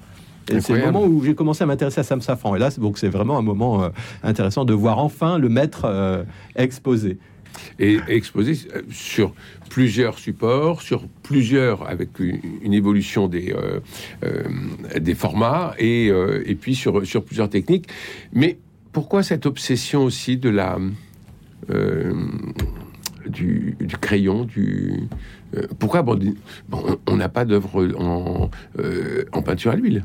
Et 0.51 0.60
c'est 0.62 0.74
le 0.74 0.86
moment 0.86 1.04
où 1.06 1.24
j'ai 1.24 1.34
commencé 1.36 1.63
à 1.63 1.68
m'intéresser 1.68 2.01
à 2.01 2.04
Sam 2.04 2.20
Safran. 2.22 2.56
Et 2.56 2.60
là, 2.60 2.70
c'est- 2.72 2.82
donc 2.82 2.98
c'est 2.98 3.10
vraiment 3.10 3.38
un 3.38 3.42
moment 3.44 3.84
euh, 3.84 3.90
intéressant 4.24 4.63
de 4.66 4.74
voir 4.74 5.00
enfin 5.00 5.38
le 5.40 5.50
maître 5.50 5.84
euh, 5.86 6.24
exposé. 6.56 7.18
Et 7.79 8.00
exposé 8.08 8.58
euh, 8.75 8.81
sur 8.91 9.34
plusieurs 9.70 10.17
supports, 10.17 10.81
sur 10.81 11.08
plusieurs, 11.24 11.88
avec 11.88 12.20
une, 12.20 12.74
évolution 12.74 13.27
des, 13.27 13.53
euh, 13.53 13.79
euh, 14.24 14.43
des 15.00 15.15
formats, 15.15 15.74
et, 15.79 16.08
et 16.08 16.55
puis 16.55 16.75
sur, 16.75 17.05
sur 17.05 17.24
plusieurs 17.24 17.50
techniques. 17.50 17.88
Mais 18.34 18.58
pourquoi 18.91 19.24
cette 19.24 19.46
obsession 19.46 20.03
aussi 20.03 20.38
de 20.38 20.50
la... 20.50 20.77
du, 23.27 23.77
crayon, 24.01 24.43
du... 24.43 25.08
pourquoi 25.79 26.01
bon, 26.01 26.20
on 27.08 27.15
n'a 27.15 27.29
pas 27.29 27.46
d'œuvre 27.46 27.88
en, 27.98 28.50
en 29.31 29.41
peinture 29.41 29.72
à 29.72 29.75
l'huile 29.75 30.03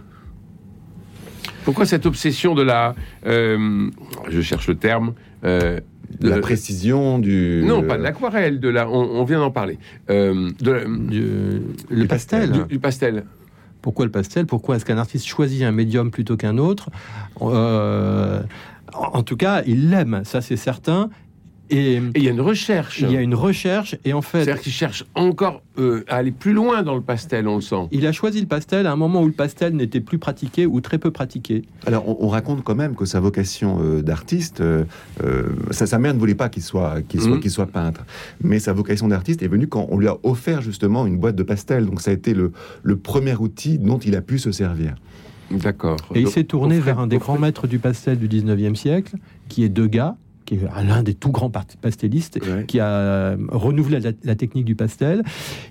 Pourquoi 1.64 1.86
cette 1.86 2.06
obsession 2.06 2.54
de 2.54 2.62
la... 2.62 2.94
je 3.24 4.40
cherche 4.42 4.68
le 4.68 4.76
terme... 4.76 5.14
De 6.20 6.28
la 6.28 6.38
précision 6.38 7.18
du. 7.18 7.62
non, 7.66 7.82
pas 7.82 7.96
de 7.98 8.02
l'aquarelle, 8.02 8.60
de 8.60 8.68
la. 8.68 8.88
On, 8.88 9.20
on 9.20 9.24
vient 9.24 9.38
d'en 9.40 9.50
parler. 9.50 9.78
Euh, 10.10 10.50
de 10.60 10.70
la- 10.72 10.84
Du- 10.84 11.60
le 11.90 12.02
Du 12.02 12.06
pastel. 12.06 12.52
du, 12.52 12.62
du 12.64 12.78
pastel. 12.78 13.24
Pourquoi 13.82 14.04
le 14.04 14.10
pastel? 14.10 14.46
Pourquoi 14.46 14.76
est-ce 14.76 14.84
qu'un 14.84 14.98
artiste 14.98 15.26
choisit 15.26 15.62
un 15.62 15.72
médium 15.72 16.10
plutôt 16.10 16.36
qu'un 16.36 16.58
autre? 16.58 16.90
Euh, 17.42 18.40
En 18.94 19.18
en 19.18 19.22
tout 19.22 19.36
cas, 19.36 19.62
il 19.66 19.90
l'aime, 19.90 20.22
ça 20.24 20.40
c'est 20.40 20.56
certain. 20.56 21.10
Et 21.70 22.00
il 22.14 22.22
y 22.22 22.28
a 22.28 22.30
une 22.30 22.40
recherche. 22.40 23.00
il 23.00 23.10
y 23.10 23.16
a 23.16 23.20
une 23.20 23.34
recherche, 23.34 23.96
et 24.04 24.12
en 24.12 24.22
fait, 24.22 24.44
C'est-à-dire 24.44 24.62
qu'il 24.62 24.72
cherche 24.72 25.04
encore 25.14 25.62
euh, 25.78 26.04
à 26.08 26.16
aller 26.16 26.30
plus 26.30 26.52
loin 26.52 26.82
dans 26.82 26.94
le 26.94 27.00
pastel, 27.00 27.48
on 27.48 27.56
le 27.56 27.60
sent. 27.60 27.88
il 27.90 28.06
a 28.06 28.12
choisi 28.12 28.40
le 28.40 28.46
pastel 28.46 28.86
à 28.86 28.92
un 28.92 28.96
moment 28.96 29.20
où 29.22 29.26
le 29.26 29.32
pastel 29.32 29.74
n'était 29.74 30.00
plus 30.00 30.18
pratiqué 30.18 30.64
ou 30.66 30.80
très 30.80 30.98
peu 30.98 31.10
pratiqué. 31.10 31.62
Alors, 31.86 32.08
on, 32.08 32.26
on 32.26 32.28
raconte 32.28 32.62
quand 32.62 32.74
même 32.76 32.94
que 32.94 33.04
sa 33.04 33.18
vocation 33.20 33.78
euh, 33.82 34.02
d'artiste, 34.02 34.60
euh, 34.60 34.84
euh, 35.24 35.48
sa, 35.72 35.86
sa 35.86 35.98
mère 35.98 36.14
ne 36.14 36.18
voulait 36.18 36.34
pas 36.36 36.48
qu'il 36.48 36.62
soit, 36.62 37.02
qu'il 37.02 37.20
soit, 37.20 37.32
Mhm. 37.36 37.40
qu'il 37.40 37.50
soit 37.50 37.66
peintre, 37.66 38.04
mais 38.42 38.58
sa 38.60 38.72
vocation 38.72 39.08
d'artiste 39.08 39.42
est 39.42 39.48
venue 39.48 39.66
quand 39.66 39.86
on 39.90 39.98
lui 39.98 40.08
a 40.08 40.16
offert 40.22 40.62
justement 40.62 41.04
une 41.06 41.18
boîte 41.18 41.36
de 41.36 41.42
pastel. 41.42 41.86
Donc, 41.86 42.00
ça 42.00 42.10
a 42.12 42.14
été 42.14 42.32
le, 42.32 42.52
le 42.82 42.96
premier 42.96 43.34
outil 43.34 43.78
dont 43.78 43.98
il 43.98 44.14
a 44.14 44.20
pu 44.20 44.38
se 44.38 44.52
servir. 44.52 44.94
D'accord. 45.50 45.98
Et 46.14 46.20
il 46.20 46.28
s'est 46.28 46.44
tourné 46.44 46.80
vers 46.80 46.98
un 46.98 47.06
des 47.06 47.18
grands 47.18 47.38
maîtres 47.38 47.66
du 47.68 47.78
pastel 47.78 48.18
du 48.18 48.28
19e 48.28 48.74
siècle, 48.74 49.16
qui 49.48 49.62
est 49.62 49.68
Degas, 49.68 50.16
qui 50.46 50.54
est 50.54 50.60
l'un 50.86 51.02
des 51.02 51.12
tout 51.12 51.32
grands 51.32 51.50
pastellistes, 51.50 52.38
Ouais. 52.42 52.64
qui 52.66 52.80
a 52.80 52.86
euh, 52.88 53.36
renouvelé 53.50 54.00
la, 54.00 54.12
la 54.24 54.34
technique 54.36 54.64
du 54.64 54.74
pastel. 54.76 55.22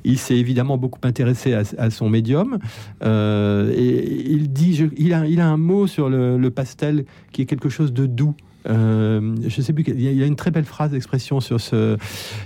Il 0.04 0.20
s'est 0.20 0.36
évidemment 0.36 0.78
beaucoup 0.78 1.00
intéressé 1.04 1.54
à, 1.54 1.64
à 1.78 1.90
son 1.90 2.10
médium. 2.10 2.60
Euh, 3.04 3.74
et 3.76 4.30
il 4.32 4.52
dit, 4.52 4.76
je- 4.76 4.86
il, 4.98 5.14
a, 5.14 5.26
il 5.26 5.40
a 5.40 5.48
un 5.48 5.58
mot 5.58 5.88
sur 5.88 6.10
le, 6.10 6.38
le 6.38 6.52
pastel 6.52 7.06
qui 7.32 7.42
est 7.42 7.46
quelque 7.46 7.70
chose 7.70 7.94
de 7.94 8.06
doux. 8.06 8.36
Euh, 8.68 9.36
je 9.48 9.62
sais 9.62 9.74
plus, 9.74 9.84
il 9.88 10.02
y 10.02 10.24
a- 10.24 10.26
une 10.26 10.36
très 10.36 10.52
belle 10.52 10.66
phrase 10.66 10.92
d'expression 10.92 11.40
sur, 11.40 11.62
ce, 11.62 11.98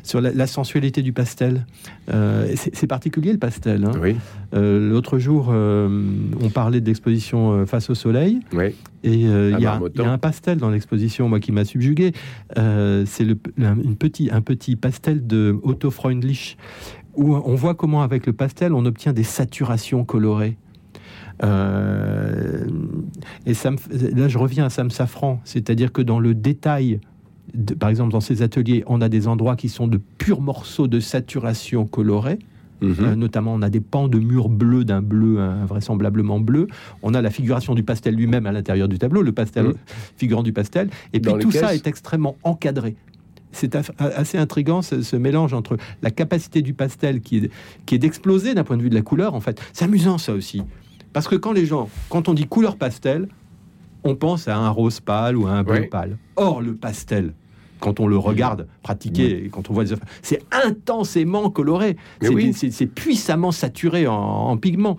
sur 0.03 0.19
la, 0.21 0.31
la 0.31 0.47
sensualité 0.47 1.01
du 1.01 1.13
pastel. 1.13 1.65
Euh, 2.11 2.53
c'est 2.55 2.87
particulier 2.87 3.31
le 3.31 3.37
pastel. 3.39 3.85
hein. 3.85 3.91
Oui, 4.01 4.15
Euh, 4.53 4.89
L'autre 4.89 5.19
jour, 5.19 5.49
euh, 5.51 5.87
on 6.41 6.49
parlait 6.49 6.81
de 6.81 6.85
l'exposition 6.87 7.65
Face 7.65 7.89
au 7.89 7.95
Soleil. 7.95 8.39
oui. 8.53 8.75
Et 9.03 9.13
il 9.13 9.21
y, 9.61 9.65
a- 9.65 9.79
y 10.03 10.05
un 10.09 10.17
pastel 10.17 10.57
dans 10.57 10.69
l'exposition, 10.69 11.29
moi, 11.29 11.39
qui 11.39 11.53
m'a 11.53 11.63
subjugué. 11.63 12.11
C'est 12.55 13.27
un, 13.61 13.75
petit, 13.97 14.29
un 14.31 14.41
petit 14.41 14.75
pastel 14.75 15.25
de 15.25 15.57
Otto 15.63 15.89
Freundlich, 15.89 16.57
où 17.15 17.33
on 17.35 17.55
voit 17.55 17.75
comment, 17.75 18.01
avec 18.01 18.25
le 18.25 18.33
pastel, 18.33 18.73
on 18.73 18.85
obtient 18.85 19.13
des 19.13 19.23
saturations 19.23 20.03
colorées. 20.03 20.57
Euh, 21.43 22.65
et 23.45 23.53
ça 23.53 23.71
me 23.71 23.77
f- 23.77 24.15
là, 24.15 24.27
je 24.27 24.37
reviens 24.37 24.65
à 24.65 24.69
Sam 24.69 24.91
Safran, 24.91 25.39
c'est-à-dire 25.43 25.91
que 25.91 26.01
dans 26.01 26.19
le 26.19 26.33
détail, 26.33 26.99
de- 27.53 27.73
par 27.73 27.89
exemple, 27.89 28.11
dans 28.11 28.19
ces 28.21 28.41
ateliers, 28.41 28.83
on 28.87 29.01
a 29.01 29.09
des 29.09 29.27
endroits 29.27 29.55
qui 29.55 29.69
sont 29.69 29.87
de 29.87 29.99
purs 30.17 30.41
morceaux 30.41 30.87
de 30.87 30.99
saturation 30.99 31.85
colorée. 31.85 32.39
Mhm. 32.81 32.95
Euh, 33.01 33.15
notamment, 33.15 33.53
on 33.53 33.61
a 33.61 33.69
des 33.69 33.81
pans 33.81 34.07
de 34.07 34.19
murs 34.19 34.47
bleus 34.47 34.85
d'un 34.85 35.01
bleu 35.01 35.39
invraisemblablement 35.39 36.39
bleu. 36.39 36.67
On 37.03 37.13
a 37.13 37.21
la 37.21 37.29
figuration 37.29 37.75
du 37.75 37.83
pastel 37.83 38.15
lui-même 38.15 38.45
à 38.45 38.53
l'intérieur 38.53 38.87
du 38.87 38.97
tableau, 38.97 39.21
le 39.21 39.33
pastel 39.33 39.65
Mhm. 39.65 39.73
figurant 40.15 40.43
du 40.43 40.53
pastel. 40.53 40.89
Et 41.11 41.19
puis 41.19 41.31
Dans 41.33 41.39
tout 41.39 41.51
ça 41.51 41.75
est 41.75 41.87
extrêmement 41.87 42.37
encadré. 42.43 42.95
C'est 43.51 43.75
assez 43.97 44.37
intrigant 44.37 44.81
ce, 44.83 45.01
ce 45.01 45.15
mélange 45.15 45.53
entre 45.53 45.75
la 46.03 46.11
capacité 46.11 46.61
du 46.61 46.73
pastel 46.75 47.19
qui 47.19 47.37
est, 47.37 47.51
qui 47.87 47.95
est 47.95 47.97
d'exploser 47.97 48.53
d'un 48.53 48.63
point 48.63 48.77
de 48.77 48.83
vue 48.83 48.91
de 48.91 48.95
la 48.95 49.01
couleur. 49.01 49.33
En 49.33 49.39
fait, 49.41 49.59
c'est 49.73 49.85
amusant 49.85 50.17
ça 50.19 50.33
aussi, 50.33 50.61
parce 51.13 51.27
que 51.27 51.35
quand 51.35 51.51
les 51.51 51.65
gens, 51.65 51.89
quand 52.09 52.29
on 52.29 52.33
dit 52.33 52.47
couleur 52.47 52.77
pastel, 52.77 53.27
on 54.03 54.15
pense 54.15 54.47
à 54.47 54.57
un 54.57 54.69
rose 54.69 54.99
pâle 54.99 55.35
ou 55.37 55.47
à 55.47 55.51
un 55.51 55.63
bleu 55.63 55.87
pâle. 55.89 56.17
Or, 56.35 56.61
le 56.61 56.75
pastel, 56.75 57.33
quand 57.79 57.99
on 57.99 58.07
le 58.07 58.17
regarde 58.17 58.67
pratiquer, 58.81 59.49
quand 59.51 59.69
on 59.69 59.73
voit 59.73 59.91
œuvres, 59.91 60.03
c'est 60.21 60.41
intensément 60.51 61.49
coloré. 61.49 61.97
C'est 62.21 62.29
oui. 62.29 62.53
puissamment 62.93 63.51
saturé 63.51 64.07
en, 64.07 64.15
en 64.15 64.57
pigments. 64.57 64.97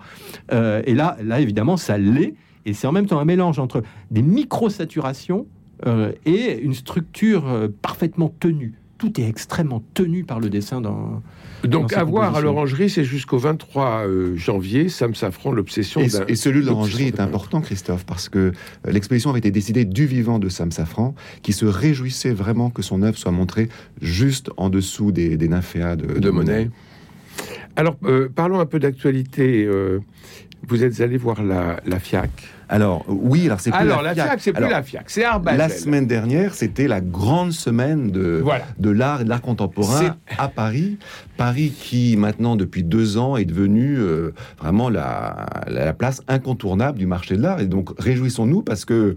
Euh, 0.51 0.81
et 0.85 0.93
là, 0.93 1.17
là, 1.23 1.39
évidemment, 1.39 1.77
ça 1.77 1.97
l'est. 1.97 2.35
Et 2.65 2.73
c'est 2.73 2.87
en 2.87 2.91
même 2.91 3.07
temps 3.07 3.19
un 3.19 3.25
mélange 3.25 3.57
entre 3.59 3.81
des 4.11 4.21
micro-saturations 4.21 5.47
euh, 5.87 6.11
et 6.25 6.59
une 6.59 6.75
structure 6.75 7.47
euh, 7.47 7.67
parfaitement 7.81 8.31
tenue. 8.39 8.73
Tout 8.99 9.19
est 9.19 9.27
extrêmement 9.27 9.81
tenu 9.95 10.23
par 10.23 10.39
le 10.39 10.49
dessin 10.49 10.79
dans. 10.79 11.23
Donc, 11.63 11.91
sa 11.91 12.01
à 12.01 12.03
voir 12.03 12.23
à 12.23 12.27
composition. 12.27 12.53
l'orangerie, 12.53 12.89
c'est 12.89 13.03
jusqu'au 13.03 13.37
23 13.37 14.07
euh, 14.07 14.35
janvier, 14.35 14.89
Sam 14.89 15.15
Safran, 15.15 15.51
l'obsession 15.51 16.01
Et, 16.01 16.35
celui 16.35 16.61
de 16.61 16.65
l'orangerie 16.65 17.07
est 17.07 17.19
important, 17.19 17.61
Christophe, 17.61 18.05
parce 18.05 18.29
que 18.29 18.39
euh, 18.39 18.51
l'exposition 18.91 19.29
avait 19.29 19.39
été 19.39 19.51
décidée 19.51 19.85
du 19.85 20.05
vivant 20.05 20.39
de 20.39 20.49
Sam 20.49 20.71
Safran, 20.71 21.15
qui 21.41 21.53
se 21.53 21.65
réjouissait 21.65 22.33
vraiment 22.33 22.69
que 22.69 22.81
son 22.81 23.03
œuvre 23.03 23.17
soit 23.17 23.31
montrée 23.31 23.69
juste 24.01 24.49
en 24.57 24.69
dessous 24.69 25.11
des, 25.11 25.37
des 25.37 25.47
nymphéas 25.47 25.95
de, 25.95 26.19
de 26.19 26.29
Monet. 26.29 26.69
Alors, 27.75 27.97
euh, 28.03 28.29
parlons 28.33 28.59
un 28.59 28.65
peu 28.65 28.79
d'actualité. 28.79 29.65
Euh, 29.65 29.99
vous 30.67 30.83
êtes 30.83 31.01
allé 31.01 31.17
voir 31.17 31.43
la, 31.43 31.79
la 31.85 31.99
FIAC 31.99 32.29
alors, 32.71 33.03
oui, 33.09 33.45
alors 33.47 33.59
c'est 33.59 33.69
plus 33.69 33.79
Alors, 33.79 34.01
la 34.01 34.13
FIAC, 34.15 34.39
c'est 34.39 34.53
plus 34.53 34.63
Alors, 34.63 34.71
la 34.71 34.81
FIAC, 34.81 35.09
c'est 35.09 35.25
Arbazel. 35.25 35.57
La 35.59 35.67
semaine 35.69 36.07
dernière, 36.07 36.53
c'était 36.55 36.87
la 36.87 37.01
grande 37.01 37.51
semaine 37.51 38.11
de, 38.11 38.39
Voilà. 38.41 38.63
de 38.79 38.89
l'art 38.89 39.21
et 39.21 39.23
de 39.25 39.29
l'art 39.29 39.41
contemporain 39.41 40.15
à 40.37 40.47
Paris. 40.47 40.97
Paris 41.35 41.73
qui, 41.77 42.15
maintenant, 42.17 42.55
depuis 42.55 42.83
deux 42.83 43.17
ans, 43.17 43.35
est 43.35 43.45
devenu 43.45 43.97
euh, 43.97 44.33
vraiment 44.57 44.89
la, 44.89 45.47
la 45.67 45.91
place 45.93 46.21
incontournable 46.29 46.97
du 46.97 47.05
marché 47.07 47.35
de 47.35 47.41
l'art. 47.41 47.59
Et 47.59 47.67
donc, 47.67 47.89
réjouissons-nous 47.99 48.61
parce 48.61 48.85
que 48.85 49.15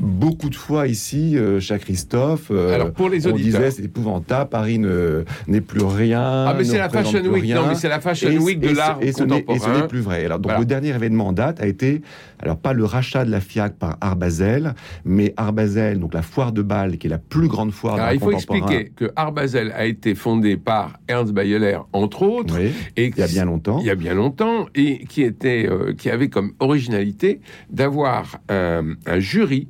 beaucoup 0.00 0.48
de 0.48 0.54
fois 0.56 0.86
ici, 0.88 1.36
euh, 1.36 1.60
chez 1.60 1.78
Christophe, 1.78 2.50
euh, 2.50 2.74
Alors, 2.74 2.92
pour 2.92 3.08
les 3.10 3.26
on 3.26 3.32
disait 3.36 3.70
c'est 3.70 3.84
épouvantable, 3.84 4.48
Paris 4.50 4.78
ne- 4.78 5.24
n'est 5.46 5.60
plus 5.60 5.82
rien. 5.84 6.20
Ah, 6.22 6.54
mais 6.56 6.64
c'est 6.64 6.78
la 6.78 6.88
Fashion 6.88 7.20
Week. 7.26 7.42
rien. 7.42 7.56
Non, 7.56 7.68
mais 7.68 7.74
c'est 7.74 7.88
la 7.88 8.00
Fashion 8.00 8.30
Et- 8.30 8.38
Week 8.38 8.58
de 8.60 8.70
l'art 8.74 8.98
et 9.02 9.12
ce 9.12 9.22
n'est- 9.22 9.42
contemporain. 9.42 9.56
Et 9.56 9.60
ce 9.76 9.80
n'est 9.82 9.86
plus 9.88 10.00
vrai. 10.00 10.24
Alors, 10.24 10.38
donc, 10.38 10.46
Voilà. 10.46 10.60
le 10.60 10.64
dernier 10.66 10.88
événement 10.88 11.28
en 11.28 11.32
date 11.32 11.60
a 11.62 11.66
été, 11.66 12.00
alors 12.38 12.56
pas 12.56 12.72
le 12.72 12.84
rachat 12.84 13.24
de 13.24 13.30
la 13.30 13.40
FIAC 13.40 13.74
par 13.78 13.96
Art 14.00 14.16
Basel, 14.16 14.74
mais 15.04 15.34
Art 15.36 15.52
Basel, 15.52 15.98
donc 16.00 16.14
la 16.14 16.22
foire 16.22 16.52
de 16.52 16.62
Bâle, 16.62 16.96
qui 16.98 17.06
est 17.06 17.10
la 17.10 17.18
plus 17.18 17.48
grande 17.48 17.70
foire 17.72 17.94
Alors, 17.96 18.12
il 18.12 18.20
faut 18.20 18.32
expliquer 18.32 18.92
que 18.96 19.10
Art 19.16 19.32
Basel 19.32 19.72
a 19.76 19.84
été 19.84 20.14
fondé 20.14 20.56
par 20.56 20.94
Ernst 21.08 21.32
Bayeler, 21.34 21.78
entre 21.92 22.22
autres, 22.22 22.58
Oui, 22.58 22.70
et 22.96 23.06
il 23.08 23.18
y 23.18 23.22
a 23.22 23.26
bien 23.26 23.44
longtemps. 23.44 23.78
il 23.80 23.86
y 23.86 23.90
a 23.90 23.94
bien 23.94 24.14
longtemps, 24.14 24.66
et 24.74 25.04
qui 25.06 25.22
était, 25.22 25.68
euh, 25.68 25.92
qui 25.92 26.08
avait 26.10 26.28
comme 26.28 26.52
originalité 26.60 27.40
d'avoir 27.70 28.38
un, 28.48 28.94
un 29.06 29.18
jury 29.18 29.68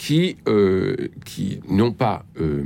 qui, 0.00 0.38
euh, 0.48 0.96
qui 1.26 1.60
non 1.68 1.92
pas 1.92 2.24
euh, 2.40 2.62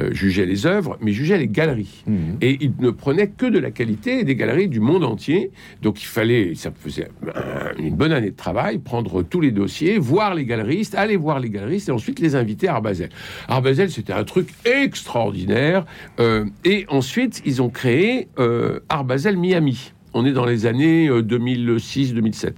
euh, 0.00 0.12
jugeait 0.12 0.46
les 0.46 0.66
œuvres, 0.66 0.98
mais 1.00 1.12
jugeait 1.12 1.38
les 1.38 1.46
galeries. 1.46 2.02
Mhm. 2.08 2.38
Et 2.40 2.58
il 2.60 2.72
ne 2.80 2.90
prenait 2.90 3.28
que 3.28 3.46
de 3.46 3.60
la 3.60 3.70
qualité 3.70 4.18
et 4.18 4.24
des 4.24 4.34
galeries 4.34 4.66
du 4.66 4.80
monde 4.80 5.04
entier. 5.04 5.52
Donc 5.80 6.02
il 6.02 6.06
fallait, 6.06 6.56
ça 6.56 6.72
faisait 6.76 7.06
un- 7.36 7.78
une 7.80 7.94
bonne 7.94 8.10
année 8.10 8.32
de 8.32 8.36
travail, 8.36 8.78
prendre 8.78 9.22
tous 9.22 9.40
les 9.40 9.52
dossiers, 9.52 9.96
voir 9.96 10.34
les 10.34 10.44
galeristes, 10.44 10.96
aller 10.96 11.14
voir 11.16 11.38
les 11.38 11.50
galeristes 11.50 11.88
et 11.88 11.92
ensuite 11.92 12.18
les 12.18 12.34
inviter 12.34 12.66
à 12.66 12.74
Arbazel. 12.74 13.10
Arbazel, 13.46 13.88
c'était 13.88 14.12
un 14.12 14.24
truc 14.24 14.48
extraordinaire. 14.64 15.84
Euh, 16.18 16.46
et 16.64 16.84
ensuite, 16.88 17.42
ils 17.46 17.62
ont 17.62 17.70
créé 17.70 18.26
euh, 18.40 18.80
Arbazel 18.88 19.36
Miami. 19.36 19.92
On 20.14 20.26
est 20.26 20.32
dans 20.32 20.46
les 20.46 20.66
années 20.66 21.08
2006-2007. 21.08 22.54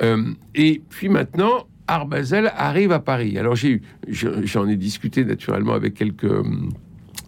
Euh, 0.00 0.22
et 0.54 0.80
puis 0.88 1.10
maintenant, 1.10 1.66
Art 1.88 2.06
Basel 2.06 2.52
arrive 2.56 2.92
à 2.92 3.00
Paris. 3.00 3.38
Alors 3.38 3.56
j'ai 3.56 3.80
j'en 4.08 4.68
ai 4.68 4.76
discuté 4.76 5.24
naturellement 5.24 5.72
avec 5.72 5.94
quelques 5.94 6.24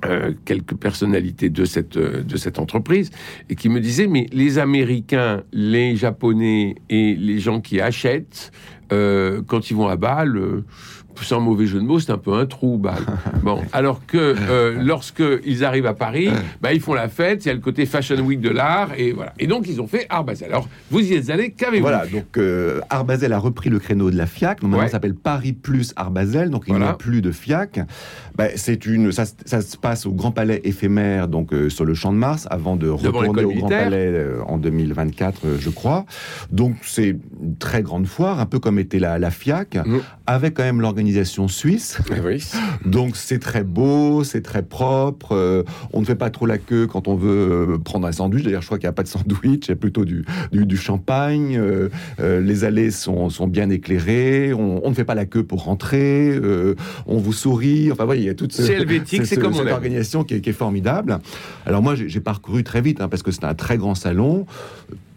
euh, 0.06 0.32
quelques 0.44 0.76
personnalités 0.76 1.50
de 1.50 1.64
cette 1.64 1.98
de 1.98 2.36
cette 2.36 2.58
entreprise 2.58 3.10
et 3.48 3.54
qui 3.56 3.68
me 3.68 3.80
disaient 3.80 4.06
mais 4.06 4.26
les 4.32 4.58
Américains, 4.58 5.42
les 5.52 5.96
Japonais 5.96 6.76
et 6.88 7.14
les 7.16 7.38
gens 7.38 7.60
qui 7.60 7.80
achètent 7.80 8.52
euh, 8.92 9.42
quand 9.46 9.70
ils 9.70 9.76
vont 9.76 9.88
à 9.88 9.96
Bâle. 9.96 10.36
euh, 10.36 10.64
sans 11.22 11.40
mauvais 11.40 11.66
jeu 11.66 11.78
de 11.80 11.84
mots, 11.84 11.98
c'est 12.00 12.12
un 12.12 12.16
peu 12.18 12.32
un 12.32 12.46
trou, 12.46 12.78
Bâle. 12.78 13.04
Bon, 13.42 13.60
alors 13.74 14.06
que 14.06 14.16
euh, 14.16 14.78
lorsque 14.82 15.22
ils 15.44 15.64
arrivent 15.66 15.84
à 15.86 15.92
Paris, 15.92 16.30
bah, 16.62 16.72
ils 16.72 16.80
font 16.80 16.94
la 16.94 17.08
fête, 17.08 17.44
il 17.44 17.48
y 17.48 17.50
a 17.50 17.54
le 17.54 17.60
côté 17.60 17.84
Fashion 17.84 18.18
Week 18.20 18.40
de 18.40 18.48
l'art, 18.48 18.90
et 18.96 19.12
voilà. 19.12 19.34
Et 19.38 19.46
donc, 19.46 19.66
ils 19.68 19.82
ont 19.82 19.86
fait 19.86 20.06
Art 20.08 20.24
Basel. 20.24 20.48
Alors, 20.48 20.66
vous 20.90 21.00
y 21.00 21.12
êtes 21.14 21.28
allé, 21.28 21.50
qu'avez-vous 21.50 21.82
Voilà, 21.82 22.06
donc 22.06 22.38
euh, 22.38 22.80
Art 22.88 23.04
Basel 23.04 23.34
a 23.34 23.38
repris 23.38 23.68
le 23.68 23.78
créneau 23.78 24.10
de 24.10 24.16
la 24.16 24.24
FIAC. 24.26 24.60
Donc 24.60 24.70
maintenant, 24.70 24.84
Ouais. 24.84 24.88
ça 24.88 24.92
s'appelle 24.92 25.14
Paris 25.14 25.52
plus 25.52 25.92
Art 25.96 26.10
Basel. 26.10 26.48
Donc 26.48 26.64
il 26.68 26.74
n'y 26.74 26.82
a 26.82 26.94
plus 26.94 27.20
de 27.20 27.32
FIAC. 27.32 27.80
C'est 28.56 28.86
une, 28.86 29.12
ça, 29.12 29.26
se- 29.26 29.34
ça 29.44 29.60
se 29.60 29.76
passe 29.76 30.06
au 30.06 30.12
Grand 30.12 30.30
Palais 30.30 30.62
éphémère, 30.64 31.28
donc 31.28 31.52
euh, 31.52 31.68
sur 31.68 31.84
le 31.84 31.92
Champ 31.92 32.12
de 32.12 32.16
Mars, 32.18 32.46
avant 32.50 32.76
de 32.76 32.88
retourner 32.88 33.44
au 33.44 33.52
Grand. 33.52 33.68
Palais 33.68 34.24
en 34.46 34.56
2024, 34.56 35.40
euh, 35.44 35.56
je 35.60 35.68
crois. 35.68 36.06
Donc 36.50 36.76
c'est 36.82 37.08
une 37.42 37.56
très 37.58 37.82
grande 37.82 38.06
foire, 38.06 38.40
un 38.40 38.46
peu 38.46 38.58
comme 38.58 38.78
était 38.80 38.98
la, 38.98 39.18
la 39.18 39.30
FIAC, 39.30 39.76
Mm. 39.86 39.98
avec 40.26 40.54
quand 40.54 40.62
même 40.62 40.80
l'organisation 40.80 41.48
suisse. 41.48 41.98
Oui. 42.24 42.42
Donc 42.84 43.16
c'est 43.16 43.38
très 43.38 43.62
beau, 43.64 44.24
c'est 44.24 44.40
très 44.42 44.62
propre. 44.62 45.32
euh, 45.36 45.62
on 45.92 46.00
ne 46.00 46.04
fait 46.06 46.14
pas 46.16 46.30
trop 46.30 46.46
la 46.46 46.58
queue 46.58 46.86
quand 46.86 47.08
on 47.08 47.14
veut 47.14 47.30
euh, 47.74 47.78
prendre 47.78 48.06
un 48.06 48.12
sandwich. 48.12 48.42
D'ailleurs, 48.44 48.62
je 48.62 48.66
crois 48.66 48.78
qu'il 48.78 48.86
n'y 48.86 48.90
a 48.90 48.92
pas 48.94 49.02
de 49.02 49.08
sandwich, 49.08 49.66
il 49.66 49.68
y 49.68 49.72
a 49.72 49.76
plutôt 49.76 50.04
du, 50.04 50.24
du, 50.52 50.66
du 50.66 50.76
champagne. 50.76 51.56
euh, 51.56 51.88
euh, 52.20 52.40
les 52.40 52.64
allées 52.64 52.90
sont, 52.90 53.30
sont 53.30 53.46
bien 53.46 53.70
éclairées. 53.70 54.52
On, 54.54 54.84
on 54.84 54.90
ne 54.90 54.94
fait 54.94 55.04
pas 55.04 55.14
la 55.14 55.26
queue 55.26 55.42
pour 55.44 55.64
rentrer. 55.64 56.38
on 57.06 57.18
vous 57.18 57.32
sourit. 57.32 57.90
Enfin, 57.92 58.04
voyez, 58.04 58.22
il 58.22 58.26
y 58.26 58.30
a 58.30 58.34
toute 58.34 58.52
ce- 58.52 58.62
C'est 58.62 58.74
helvétique, 58.74 59.26
c'est 59.26 59.34
ce- 59.36 59.40
comme 59.40 59.54
cette 59.54 59.68
organisation 59.70 60.24
qui 60.24 60.34
est, 60.34 60.40
qui 60.40 60.50
est 60.50 60.54
formidable. 60.54 61.18
Alors 61.66 61.82
moi, 61.82 61.94
j'ai 61.94 62.08
j'ai 62.08 62.20
parcouru 62.20 62.64
très 62.64 62.80
vite 62.80 63.00
hein, 63.00 63.08
parce 63.08 63.22
que 63.22 63.30
c'est 63.30 63.44
un 63.44 63.54
très 63.54 63.76
grand 63.78 63.94
salon. 63.94 64.46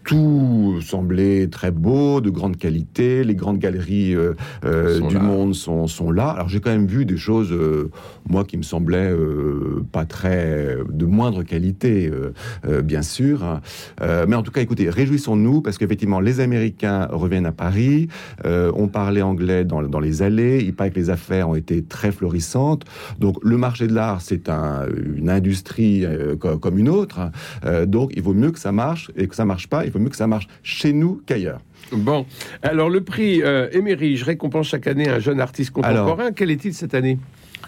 Tout 0.04 0.80
semblait 0.82 1.46
très 1.48 1.70
beau, 1.70 2.20
de 2.20 2.30
grande 2.30 2.56
qualité. 2.56 3.24
Les 3.24 3.34
grandes 3.34 3.58
galeries 3.58 4.14
euh, 4.14 4.34
euh, 4.64 5.00
du 5.00 5.14
là. 5.14 5.20
monde 5.22 5.54
sont, 5.54 5.86
sont 5.86 6.10
là. 6.10 6.28
Alors 6.28 6.48
j'ai 6.48 6.60
quand 6.60 6.70
même 6.70 6.86
vu 6.86 7.04
des 7.06 7.16
choses, 7.16 7.52
euh, 7.52 7.90
moi, 8.28 8.44
qui 8.44 8.56
me 8.56 8.62
semblaient 8.62 9.10
euh, 9.10 9.82
pas 9.92 10.04
très 10.04 10.76
de 10.90 11.06
moindre 11.06 11.42
qualité, 11.42 12.08
euh, 12.08 12.32
euh, 12.66 12.82
bien 12.82 13.02
sûr. 13.02 13.60
Euh, 14.02 14.26
mais 14.28 14.36
en 14.36 14.42
tout 14.42 14.50
cas, 14.52 14.60
écoutez, 14.60 14.90
réjouissons-nous 14.90 15.62
parce 15.62 15.78
qu'effectivement, 15.78 16.20
les 16.20 16.40
Américains 16.40 17.08
reviennent 17.10 17.46
à 17.46 17.52
Paris. 17.52 18.08
Euh, 18.44 18.70
on 18.74 18.88
parlait 18.88 19.22
anglais 19.22 19.64
dans, 19.64 19.82
dans 19.82 20.00
les 20.00 20.22
allées. 20.22 20.62
Il 20.62 20.74
paraît 20.74 20.90
que 20.90 20.98
les 20.98 21.10
affaires 21.10 21.48
ont 21.48 21.54
été 21.54 21.82
très 21.82 22.12
florissantes. 22.12 22.84
Donc 23.18 23.38
le 23.42 23.56
marché 23.56 23.86
de 23.86 23.94
l'art, 23.94 24.20
c'est 24.20 24.48
un, 24.48 24.86
une 25.16 25.30
industrie 25.30 26.04
euh, 26.04 26.36
co- 26.36 26.58
comme 26.58 26.78
une 26.78 26.88
autre. 26.88 27.30
Euh, 27.64 27.86
donc 27.86 28.12
il 28.16 28.22
vaut 28.22 28.34
mieux 28.34 28.50
que 28.50 28.58
ça 28.58 28.72
marche 28.72 29.10
et 29.16 29.28
que 29.28 29.34
ça 29.34 29.44
marche 29.44 29.68
pas. 29.68 29.84
Il 29.84 29.92
vaut 29.94 30.04
mieux 30.04 30.10
que 30.10 30.16
ça 30.16 30.26
marche 30.26 30.48
chez 30.62 30.92
nous 30.92 31.22
qu'ailleurs. 31.26 31.60
Bon, 31.92 32.26
alors 32.62 32.90
le 32.90 33.02
prix 33.02 33.42
euh, 33.42 33.68
Émerige 33.72 34.22
récompense 34.22 34.68
chaque 34.68 34.86
année 34.86 35.08
un 35.08 35.18
jeune 35.18 35.40
artiste 35.40 35.70
contemporain. 35.70 36.32
Quel 36.32 36.50
est-il 36.50 36.74
cette 36.74 36.94
année? 36.94 37.18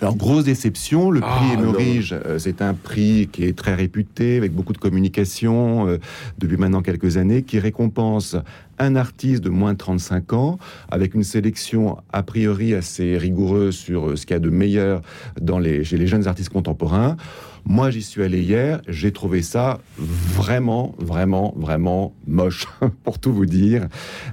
Alors, 0.00 0.14
grosse 0.14 0.44
déception, 0.44 1.10
le 1.10 1.20
Ah, 1.22 1.36
prix 1.36 1.52
Émerige, 1.54 2.14
euh, 2.26 2.38
c'est 2.38 2.60
un 2.60 2.74
prix 2.74 3.28
qui 3.32 3.44
est 3.44 3.56
très 3.56 3.74
réputé, 3.74 4.36
avec 4.36 4.52
beaucoup 4.52 4.74
de 4.74 4.78
communication, 4.78 5.88
euh, 5.88 5.98
depuis 6.38 6.58
maintenant 6.58 6.82
quelques 6.82 7.16
années, 7.16 7.42
qui 7.42 7.58
récompense 7.58 8.36
un 8.78 8.94
artiste 8.94 9.42
de 9.42 9.48
moins 9.48 9.72
de 9.72 9.78
35 9.78 10.34
ans, 10.34 10.58
avec 10.90 11.14
une 11.14 11.22
sélection 11.22 11.96
a 12.12 12.22
priori 12.22 12.74
assez 12.74 13.16
rigoureuse 13.16 13.74
sur 13.74 14.10
euh, 14.10 14.16
ce 14.16 14.26
qu'il 14.26 14.34
y 14.34 14.36
a 14.36 14.40
de 14.40 14.50
meilleur 14.50 15.00
dans 15.40 15.58
les, 15.58 15.82
chez 15.82 15.96
les 15.96 16.06
jeunes 16.06 16.26
artistes 16.28 16.50
contemporains. 16.50 17.16
Moi, 17.68 17.90
j'y 17.90 18.02
suis 18.02 18.22
allé 18.22 18.42
hier, 18.42 18.80
j'ai 18.86 19.10
trouvé 19.10 19.42
ça 19.42 19.80
vraiment, 19.98 20.94
vraiment, 20.98 21.52
vraiment 21.56 22.14
moche, 22.24 22.68
pour 23.02 23.18
tout 23.18 23.32
vous 23.32 23.44
dire. 23.44 23.88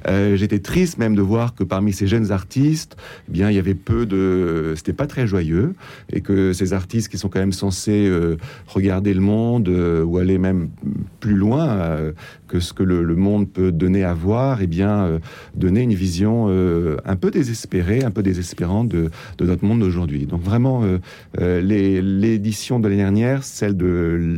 Euh, 0.08 0.36
J'étais 0.36 0.60
triste 0.60 1.00
même 1.00 1.16
de 1.16 1.22
voir 1.24 1.56
que 1.56 1.64
parmi 1.64 1.94
ces 1.94 2.06
jeunes 2.06 2.32
artistes, 2.32 2.96
eh 3.28 3.32
bien, 3.32 3.50
il 3.50 3.56
y 3.56 3.60
avait 3.60 3.74
peu 3.74 4.06
de... 4.06 4.76
C'était 4.78 4.94
pas 4.94 5.08
très 5.08 5.26
joyeux, 5.26 5.74
et 6.12 6.22
que 6.22 6.54
ces 6.54 6.74
artistes 6.74 7.10
qui 7.10 7.18
sont 7.18 7.28
quand 7.28 7.40
même 7.40 7.54
censés 7.54 8.06
euh, 8.08 8.38
regarder 8.68 9.16
le 9.16 9.22
monde, 9.22 9.68
euh, 9.68 10.04
ou 10.04 10.20
aller 10.20 10.38
même 10.38 10.70
plus 11.20 11.36
loin 11.36 12.14
que 12.54 12.60
ce 12.60 12.72
que 12.72 12.84
le, 12.84 13.04
le 13.04 13.16
monde 13.16 13.50
peut 13.50 13.72
donner 13.72 14.04
à 14.04 14.14
voir, 14.14 14.62
et 14.62 14.68
bien, 14.68 15.06
euh, 15.06 15.20
donner 15.56 15.82
une 15.82 15.96
vision 15.96 16.46
euh, 16.50 16.98
un 17.04 17.16
peu 17.16 17.32
désespérée, 17.32 18.04
un 18.04 18.12
peu 18.12 18.22
désespérante 18.22 18.90
de, 18.90 19.10
de 19.40 19.46
notre 19.46 19.66
monde 19.66 19.80
d'aujourd'hui. 19.80 20.28
Donc 20.28 20.44
vraiment, 20.44 20.84
euh, 20.84 21.00
euh, 21.42 21.62
l'édition 21.64 22.80
de 22.80 22.88
l'année 22.88 23.02
dernière, 23.02 23.44
celle 23.44 23.76
de 23.76 24.38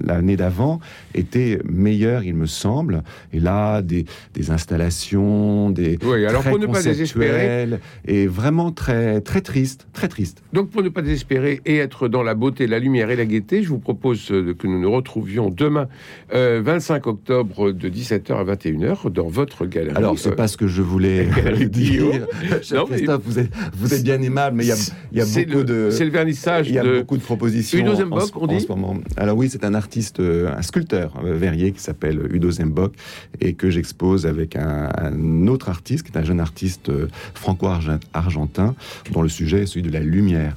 l'année 0.00 0.36
d'avant, 0.36 0.78
était 1.16 1.58
meilleure, 1.68 2.22
il 2.22 2.34
me 2.36 2.46
semble. 2.46 3.02
Et 3.32 3.40
là, 3.40 3.82
des, 3.82 4.04
des 4.34 4.52
installations, 4.52 5.70
des 5.70 5.98
Oui, 6.04 6.24
alors 6.26 6.42
très 6.42 6.50
pour 6.50 6.60
ne 6.60 6.66
pas 6.66 6.80
désespérer, 6.80 7.68
et 8.06 8.28
vraiment 8.28 8.70
très 8.70 9.20
très 9.20 9.40
triste, 9.40 9.88
très 9.92 10.06
triste. 10.06 10.44
donc 10.52 10.70
pour 10.70 10.84
ne 10.84 10.90
pas 10.90 11.02
désespérer 11.02 11.60
et 11.66 11.78
être 11.78 12.06
dans 12.06 12.22
la 12.22 12.34
beauté, 12.34 12.68
la 12.68 12.78
lumière 12.78 13.10
et 13.10 13.16
la 13.16 13.26
gaieté, 13.26 13.64
je 13.64 13.68
vous 13.68 13.80
propose 13.80 14.28
que 14.28 14.66
nous 14.68 14.80
nous 14.80 14.92
retrouvions 14.92 15.50
demain, 15.50 15.88
euh, 16.32 16.60
25 16.64 17.08
octobre, 17.08 17.47
de 17.56 17.88
17h 17.88 18.32
à 18.32 18.44
21h, 18.44 19.10
dans 19.10 19.28
votre 19.28 19.66
galerie. 19.66 19.96
Alors, 19.96 20.18
c'est 20.18 20.30
Euh, 20.30 20.34
pas 20.34 20.48
ce 20.48 20.56
que 20.56 20.66
je 20.66 20.82
voulais 20.82 21.28
Guillaume. 21.68 22.10
dire. 22.12 22.26
Non, 22.74 22.86
Christophe, 22.86 23.22
vous 23.24 23.38
êtes, 23.38 23.50
vous 23.74 23.94
êtes 23.94 24.02
bien 24.04 24.20
aimable, 24.22 24.56
mais 24.56 24.64
il 24.64 24.68
y 24.68 25.20
a, 25.20 25.24
y 25.24 25.44
beaucoup 25.46 25.58
le, 25.58 25.64
de... 25.64 25.90
C'est 25.90 26.04
le 26.04 26.10
vernissage 26.10 26.68
Il 26.68 26.74
y 26.74 26.78
a 26.78 26.84
de. 26.84 26.98
beaucoup 27.00 27.16
de 27.16 27.22
propositions 27.22 27.78
Udo 27.78 27.92
en, 27.92 27.96
ce- 28.20 28.32
on 28.34 28.44
en 28.44 28.46
dit 28.46 28.60
ce 28.60 28.68
moment. 28.68 28.96
Alors 29.16 29.36
oui, 29.36 29.48
c'est 29.50 29.64
un 29.64 29.74
artiste, 29.74 30.20
euh, 30.20 30.52
un 30.56 30.62
sculpteur 30.62 31.12
euh, 31.24 31.34
verrier 31.34 31.72
qui 31.72 31.80
s'appelle 31.80 32.20
Udo 32.32 32.50
Zembok 32.50 32.92
et 33.40 33.54
que 33.54 33.70
j'expose 33.70 34.26
avec 34.26 34.56
un, 34.56 34.88
un 34.96 35.46
autre 35.46 35.68
artiste 35.68 36.06
qui 36.06 36.12
est 36.12 36.18
un 36.18 36.24
jeune 36.24 36.40
artiste 36.40 36.88
euh, 36.90 37.08
franco-argentin 37.34 38.74
dont 39.12 39.22
le 39.22 39.28
sujet 39.28 39.62
est 39.62 39.66
celui 39.66 39.82
de 39.82 39.92
la 39.92 40.00
lumière. 40.00 40.56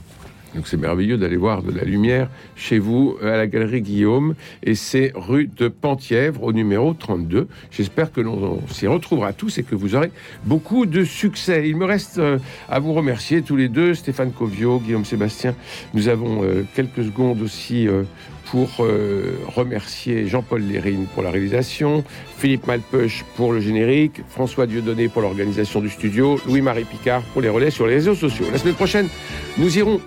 Donc 0.56 0.68
c'est 0.68 0.78
merveilleux 0.78 1.18
d'aller 1.18 1.38
voir 1.38 1.64
de 1.64 1.72
la 1.72 1.84
lumière 1.84 2.30
chez 2.56 2.78
vous 2.78 3.18
à 3.22 3.38
la 3.38 3.48
galerie 3.48 3.82
Guillaume 3.82 4.36
et 4.64 4.76
c'est 4.76 5.14
rue 5.16 5.50
de 5.56 5.70
Penthièvre 5.70 6.44
au 6.44 6.52
numéro 6.52 6.94
32. 6.94 7.48
J'espère 7.72 8.12
que 8.12 8.20
l'on 8.20 8.62
s'y 8.68 8.88
retrouvera 8.88 9.32
tous 9.32 9.58
et 9.58 9.64
que 9.64 9.76
vous 9.76 9.96
aurez 9.96 10.12
beaucoup 10.44 10.86
de 10.86 11.06
succès. 11.06 11.70
Il 11.70 11.78
me 11.78 11.86
reste 11.86 12.18
euh, 12.18 12.38
à 12.68 12.80
vous 12.80 12.94
remercier 12.94 13.42
tous 13.42 13.56
les 13.56 13.70
deux, 13.70 13.94
Stéphane 13.94 14.32
Covio, 14.32 14.80
Guillaume 14.80 15.06
Sébastien. 15.06 15.56
Nous 15.94 16.10
avons 16.10 16.44
euh, 16.44 16.64
quelques 16.76 17.06
secondes 17.06 17.42
aussi 17.42 17.88
euh, 17.88 18.04
pour 18.52 18.86
remercier 19.56 20.28
Jean-Paul 20.28 20.62
Lérine 20.62 21.06
pour 21.14 21.24
la 21.24 21.32
réalisation, 21.32 22.04
Philippe 22.38 22.68
Malpeuch 22.68 23.24
pour 23.38 23.54
le 23.54 23.62
générique, 23.62 24.22
François 24.28 24.68
Dieudonné 24.68 25.08
pour 25.08 25.22
l'organisation 25.22 25.80
du 25.80 25.90
studio, 25.90 26.38
Louis-Marie 26.46 26.84
Picard 26.84 27.22
pour 27.32 27.42
les 27.42 27.48
relais 27.48 27.72
sur 27.72 27.88
les 27.88 27.94
réseaux 27.94 28.16
sociaux. 28.16 28.48
La 28.52 28.58
semaine 28.58 28.76
prochaine, 28.76 29.08
nous 29.58 29.78
irons 29.78 30.02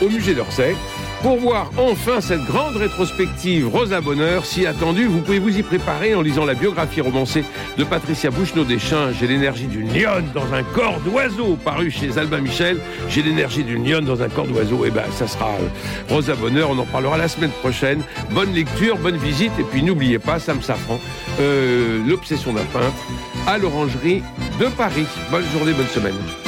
au 0.00 0.08
musée 0.08 0.34
d'Orsay 0.34 0.74
pour 1.22 1.36
voir 1.36 1.70
enfin 1.76 2.20
cette 2.20 2.44
grande 2.44 2.76
rétrospective 2.76 3.68
Rosa 3.68 4.00
Bonheur, 4.00 4.44
si 4.44 4.66
attendue. 4.66 5.06
Vous 5.06 5.20
pouvez 5.20 5.38
vous 5.38 5.56
y 5.56 5.62
préparer 5.62 6.14
en 6.14 6.22
lisant 6.22 6.44
la 6.44 6.54
biographie 6.54 7.00
romancée 7.00 7.44
de 7.76 7.84
Patricia 7.84 8.30
Bouchenaud-Deschamps. 8.30 9.12
J'ai 9.18 9.26
l'énergie 9.26 9.66
d'une 9.66 9.92
lionne 9.92 10.26
dans 10.32 10.52
un 10.52 10.62
corps 10.62 11.00
d'oiseau, 11.00 11.58
paru 11.64 11.90
chez 11.90 12.16
Albin 12.18 12.38
Michel. 12.38 12.78
J'ai 13.08 13.22
l'énergie 13.22 13.64
d'une 13.64 13.88
lionne 13.88 14.04
dans 14.04 14.22
un 14.22 14.28
corps 14.28 14.46
d'oiseau. 14.46 14.84
Et 14.84 14.88
eh 14.88 14.90
ben, 14.90 15.04
ça 15.12 15.26
sera 15.26 15.48
euh, 15.48 15.68
Rosa 16.08 16.34
Bonheur. 16.34 16.70
On 16.70 16.78
en 16.78 16.86
parlera 16.86 17.18
la 17.18 17.28
semaine 17.28 17.50
prochaine. 17.50 18.02
Bonne 18.30 18.52
lecture, 18.52 18.96
bonne 18.98 19.16
visite. 19.16 19.52
Et 19.58 19.64
puis 19.64 19.82
n'oubliez 19.82 20.18
pas, 20.18 20.38
Sam 20.38 20.62
Safran, 20.62 21.00
euh, 21.40 21.98
l'obsession 22.06 22.52
d'un 22.52 22.64
peintre 22.64 23.06
à 23.46 23.58
l'orangerie 23.58 24.22
de 24.60 24.66
Paris. 24.66 25.06
Bonne 25.30 25.44
journée, 25.52 25.72
bonne 25.72 25.88
semaine. 25.88 26.47